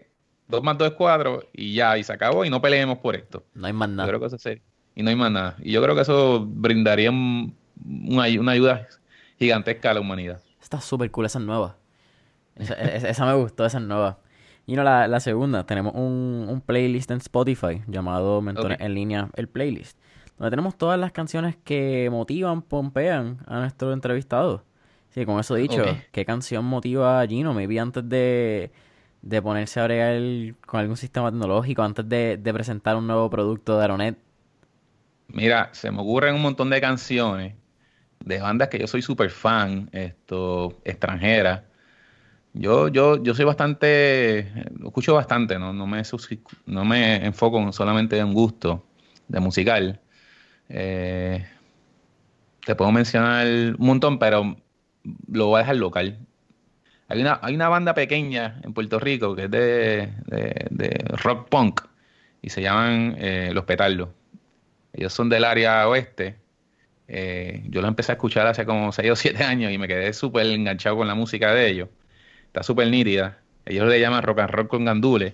[0.47, 3.45] dos más dos es cuatro, y ya, y se acabó, y no peleemos por esto.
[3.53, 4.07] No hay más nada.
[4.07, 4.49] Yo creo que eso
[4.95, 5.55] Y no hay más nada.
[5.61, 8.87] Y yo creo que eso brindaría una ayuda
[9.41, 10.39] gigantesca a la humanidad.
[10.61, 11.77] Está súper cool, esa es nueva.
[12.55, 14.19] Esa, me gustó, esa es nueva.
[14.67, 19.97] Y no, la, segunda, tenemos un, playlist en Spotify llamado Mentores en línea, el playlist,
[20.37, 24.63] donde tenemos todas las canciones que motivan, pompean a nuestro entrevistado.
[25.09, 27.53] Sí, con eso dicho, ¿qué canción motiva a Gino?
[27.53, 28.71] Maybe antes de,
[29.23, 33.77] de ponerse a bregar con algún sistema tecnológico, antes de, de presentar un nuevo producto
[33.77, 34.17] de Aronet.
[35.27, 37.55] Mira, se me ocurren un montón de canciones
[38.25, 41.63] de bandas que yo soy súper fan, esto, extranjeras.
[42.53, 44.39] Yo, yo, yo soy bastante,
[44.85, 45.73] escucho bastante, ¿no?
[45.73, 46.01] No me,
[46.65, 48.85] no me enfoco solamente en gusto
[49.27, 50.01] de musical.
[50.69, 51.45] Eh,
[52.65, 54.57] te puedo mencionar un montón, pero
[55.31, 56.19] lo voy a dejar local.
[57.07, 61.81] Hay una, hay una banda pequeña en Puerto Rico que es de, rock punk
[62.41, 64.09] y se llaman eh, Los Petardos.
[64.93, 66.40] Ellos son del área oeste.
[67.13, 70.13] Eh, yo lo empecé a escuchar hace como 6 o 7 años y me quedé
[70.13, 71.89] súper enganchado con la música de ellos.
[72.47, 73.39] Está súper nítida.
[73.65, 75.33] Ellos le llaman rock and roll con gandules.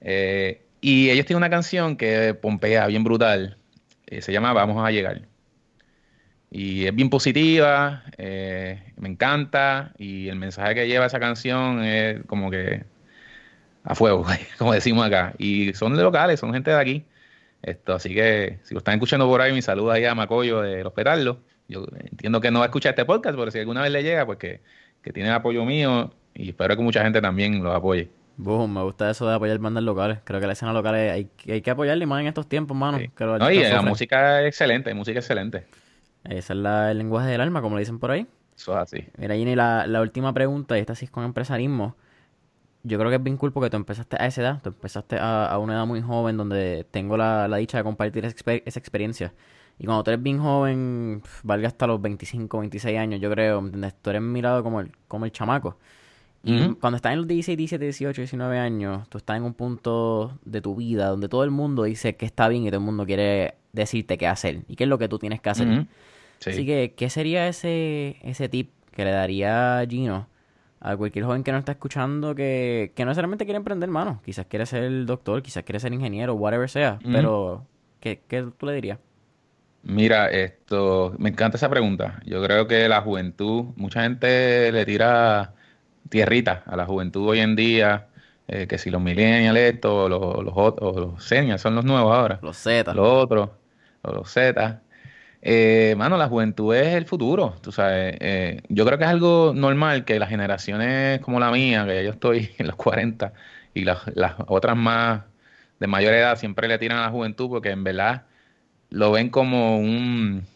[0.00, 3.58] Eh, y ellos tienen una canción que pompea bien brutal.
[4.20, 5.22] se llama Vamos a llegar.
[6.50, 12.24] Y es bien positiva, eh, me encanta, y el mensaje que lleva esa canción es
[12.26, 12.84] como que
[13.84, 14.26] a fuego,
[14.58, 15.34] como decimos acá.
[15.38, 17.04] Y son de locales, son gente de aquí.
[17.62, 20.82] Esto, así que si lo están escuchando por ahí, mi saludo ahí a Macoyo de
[20.82, 21.38] Los Petardos.
[21.68, 24.26] Yo entiendo que no va a escuchar este podcast, pero si alguna vez le llega,
[24.26, 24.60] pues que,
[25.12, 28.10] tiene apoyo mío y espero que mucha gente también los apoye.
[28.36, 30.18] Boom, me gusta eso de apoyar bandas locales.
[30.24, 32.98] Creo que la escena local hay, hay que apoyarle más en estos tiempos, mano.
[32.98, 35.66] no, y la música es excelente, música excelente.
[36.24, 38.26] Ese es el lenguaje del alma, como le dicen por ahí.
[38.56, 39.04] Eso es así.
[39.18, 41.96] Mira, Gini, la, la última pregunta, y esta sí es con empresarismo.
[42.84, 45.56] Yo creo que es bien cool porque tú empezaste a esa edad, tú empezaste a,
[45.58, 49.32] una edad muy joven donde tengo la, dicha de compartir esa, experiencia.
[49.78, 53.94] Y cuando tú eres bien joven, valga hasta los 25, 26 años, yo creo, ¿entiendes?
[54.02, 55.76] Tú eres mirado como el, como el chamaco.
[56.44, 60.38] Y cuando estás en los 16, 17, 18, 19 años, tú estás en un punto
[60.44, 63.06] de tu vida donde todo el mundo dice que está bien y todo el mundo
[63.06, 65.86] quiere decirte qué hacer y qué es lo que tú tienes que hacer.
[66.44, 70.26] Así que, ¿qué sería ese, ese tip que le daría Gino
[70.84, 74.20] a cualquier joven que no está escuchando que, que no necesariamente quiere emprender, mano?
[74.24, 77.64] Quizás quiere ser doctor, quizás quiere ser ingeniero, whatever sea, pero
[78.00, 78.98] ¿qué, ¿qué tú le dirías?
[79.84, 82.20] Mira, esto, me encanta esa pregunta.
[82.24, 85.54] Yo creo que la juventud, mucha gente le tira
[86.08, 88.08] tierrita a la juventud hoy en día,
[88.48, 92.38] eh, que si los millennials esto, los, los, o los seniors son los nuevos ahora.
[92.42, 92.92] Los Z.
[92.94, 93.50] Los otros,
[94.02, 94.82] o los Z.
[95.44, 98.16] Eh, mano, la juventud es el futuro, tú sabes.
[98.20, 102.12] Eh, yo creo que es algo normal que las generaciones como la mía, que yo
[102.12, 103.32] estoy en los 40,
[103.74, 103.98] y las,
[104.46, 105.22] otras más
[105.80, 108.22] de mayor edad siempre le tiran a la juventud porque en verdad
[108.90, 110.46] lo ven como un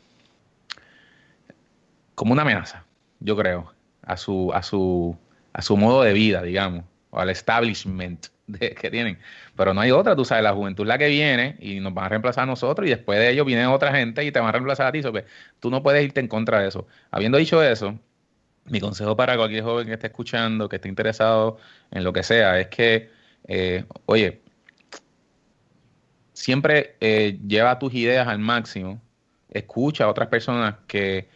[2.15, 2.85] como una amenaza,
[3.21, 3.73] yo creo,
[4.03, 5.17] a su a su
[5.53, 6.85] a su modo de vida, digamos,
[7.17, 8.27] o al establishment
[8.59, 9.19] que tienen.
[9.57, 12.09] Pero no hay otra, tú sabes, la juventud la que viene y nos van a
[12.11, 14.87] reemplazar a nosotros y después de ellos viene otra gente y te van a reemplazar
[14.87, 15.01] a ti.
[15.01, 15.25] que
[15.59, 16.87] tú no puedes irte en contra de eso.
[17.11, 17.99] Habiendo dicho eso,
[18.67, 21.59] mi consejo para cualquier joven que esté escuchando, que esté interesado
[21.91, 23.11] en lo que sea, es que,
[23.49, 24.43] eh, oye,
[26.35, 29.01] siempre eh, lleva tus ideas al máximo,
[29.51, 31.29] escucha a otras personas que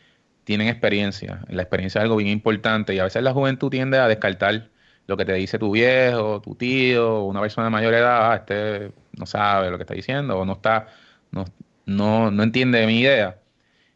[0.45, 1.41] tienen experiencia.
[1.49, 4.69] La experiencia es algo bien importante y a veces la juventud tiende a descartar
[5.11, 8.93] lo que te dice tu viejo, tu tío, una persona de mayor edad, ah, este
[9.19, 10.87] no sabe lo que está diciendo o no está,
[11.33, 11.45] no,
[11.87, 13.39] no, no entiende mi idea.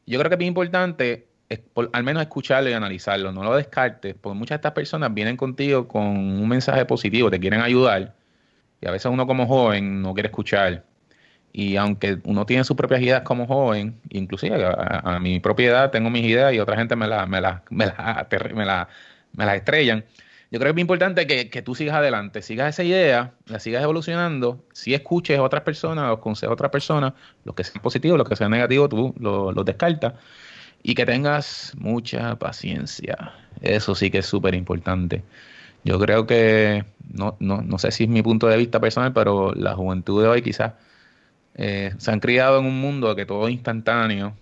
[0.07, 1.29] Yo creo que es bien importante
[1.93, 5.87] al menos escucharlo y analizarlo, no lo descartes, porque muchas de estas personas vienen contigo
[5.89, 8.15] con un mensaje positivo, te quieren ayudar,
[8.81, 10.85] y a veces uno como joven no quiere escuchar.
[11.53, 16.11] Y aunque uno tiene sus propias ideas como joven, inclusive a, mi propia edad tengo
[16.11, 18.89] mis ideas y otra gente me las me la, me la, me la,
[19.33, 20.05] me la estrellan,
[20.55, 23.83] yo creo que es muy importante que, tú sigas adelante, sigas esa idea, la sigas
[23.83, 28.17] evolucionando, si escuches a otras personas, los consejos a otras personas, los que sean positivos,
[28.17, 30.15] los que sean negativos, tú los, descartas
[30.81, 33.33] y que tengas mucha paciencia.
[33.63, 35.25] Eso sí que es súper importante.
[35.83, 39.53] Yo creo que, no, no, no sé si es mi punto de vista personal, pero
[39.55, 40.75] la juventud de hoy quizás
[41.57, 44.37] eh, se han criado en un mundo que todo es instantáneo,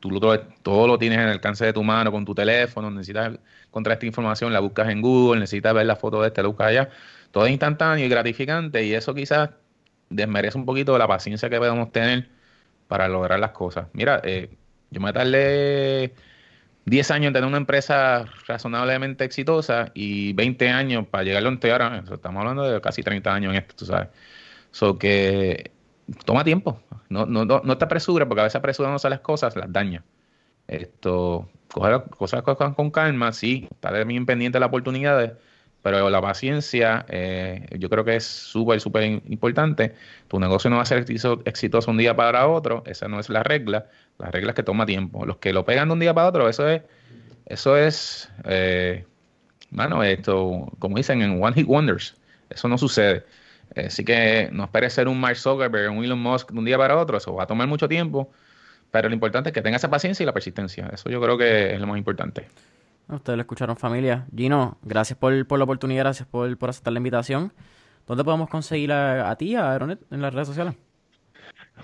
[0.00, 3.38] tú lo, todo lo tienes en el alcance de tu mano con tu teléfono, necesitas
[3.66, 6.68] encontrar esta información, la buscas en Google, necesitas ver la foto de este, la buscas
[6.68, 6.90] allá.
[7.30, 9.50] Todo es instantáneo y gratificante y eso quizás
[10.10, 12.28] desmerece un poquito la paciencia que podemos tener
[12.88, 13.88] para lograr las cosas.
[13.92, 14.50] Mira, eh,
[14.90, 16.14] yo me tardé
[16.86, 21.72] 10 años en tener una empresa razonablemente exitosa y 20 años para llegar a donde
[21.72, 22.04] ahora.
[22.10, 24.08] Estamos hablando de casi 30 años en esto, tú sabes.
[24.98, 25.72] Que
[26.24, 26.80] toma tiempo.
[27.08, 30.04] No, no, no, no te apresures, porque a veces apresurándose las cosas las daña.
[30.66, 35.32] Esto, coger cosas, con calma, sí, estar bien pendiente de las oportunidades,
[35.82, 39.94] pero la paciencia eh, yo creo que es súper, súper importante.
[40.28, 41.06] Tu negocio no va a ser
[41.44, 43.86] exitoso un día para otro, esa no es la regla.
[44.18, 45.24] La regla es que toma tiempo.
[45.24, 46.82] Los que lo pegan de un día para otro, eso es,
[47.46, 49.06] eso es, eh,
[49.70, 52.16] mano, esto, como dicen en One Hit Wonders,
[52.50, 53.24] eso no sucede.
[53.76, 56.96] Así que no esperes ser un Mark Zuckerberg, un Elon Musk de un día para
[56.96, 58.30] otro, eso va a tomar mucho tiempo,
[58.90, 60.88] pero lo importante es que tenga esa paciencia y la persistencia.
[60.92, 62.48] Eso yo creo que es lo más importante.
[63.08, 64.26] Ustedes lo escucharon familia.
[64.34, 67.52] Gino, gracias por, la oportunidad, gracias por, aceptar la invitación.
[68.06, 70.74] ¿Dónde podemos conseguir a, ti, a Aeronet, en las redes sociales?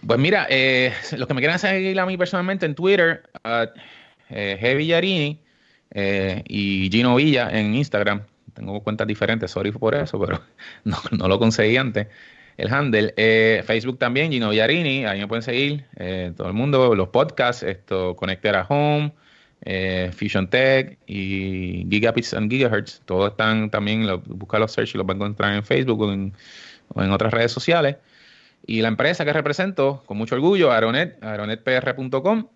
[0.07, 3.67] Pues mira, eh, los que me quieran seguir a mí personalmente en Twitter, uh,
[4.31, 4.77] G.
[4.77, 5.41] Villarini
[5.91, 8.23] eh, y Gino Villa en Instagram.
[8.55, 10.41] Tengo cuentas diferentes, sorry por eso, pero
[10.85, 12.09] no, lo conseguí antes.
[12.57, 13.13] El handle.
[13.17, 15.85] Eh, Facebook también, Gino Villarini, ahí me pueden seguir.
[16.37, 19.13] todo el mundo, los podcasts, esto, Connected a Home,
[20.13, 23.01] Fusion Tech y Gigabits and Gigahertz.
[23.05, 26.13] Todos están también, lo, busca los search y los van a encontrar en Facebook o
[26.13, 26.33] en,
[27.11, 27.97] otras redes sociales.
[28.67, 32.49] Y la empresa que represento, con mucho orgullo, Aeronet, aeronetpr.com,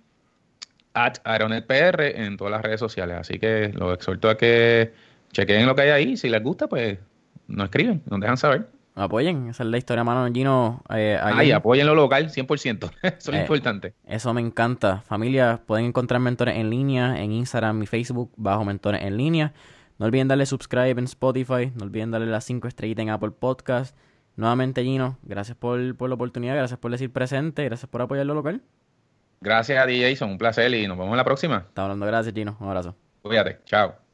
[0.95, 3.17] at aeronetpr en todas las redes sociales.
[3.19, 4.93] Así que los exhorto a que
[5.33, 6.17] chequen lo que hay ahí.
[6.17, 6.99] Si les gusta, pues
[7.47, 8.69] nos escriben, nos dejan saber.
[8.95, 10.83] Apoyen, esa es la historia, mano Gino.
[10.91, 12.91] Eh, Ay, apoyen lo local, 100%.
[13.03, 13.95] eso es eh, importante.
[14.05, 15.03] Eso me encanta.
[15.03, 19.53] Familia, pueden encontrar mentores en línea en Instagram y Facebook bajo mentores en línea.
[19.99, 21.73] No olviden darle subscribe en Spotify.
[21.77, 23.97] No olviden darle las 5 estrellitas en Apple Podcast.
[24.39, 28.63] Nuevamente, Gino, gracias por, la oportunidad, gracias por decir presente, gracias por apoyar lo local.
[29.41, 31.65] Gracias a ti, Jason, un placer y nos vemos en la próxima.
[31.69, 32.95] Estamos hablando, gracias, Gino, un abrazo.
[33.23, 34.08] Cuídate, chao.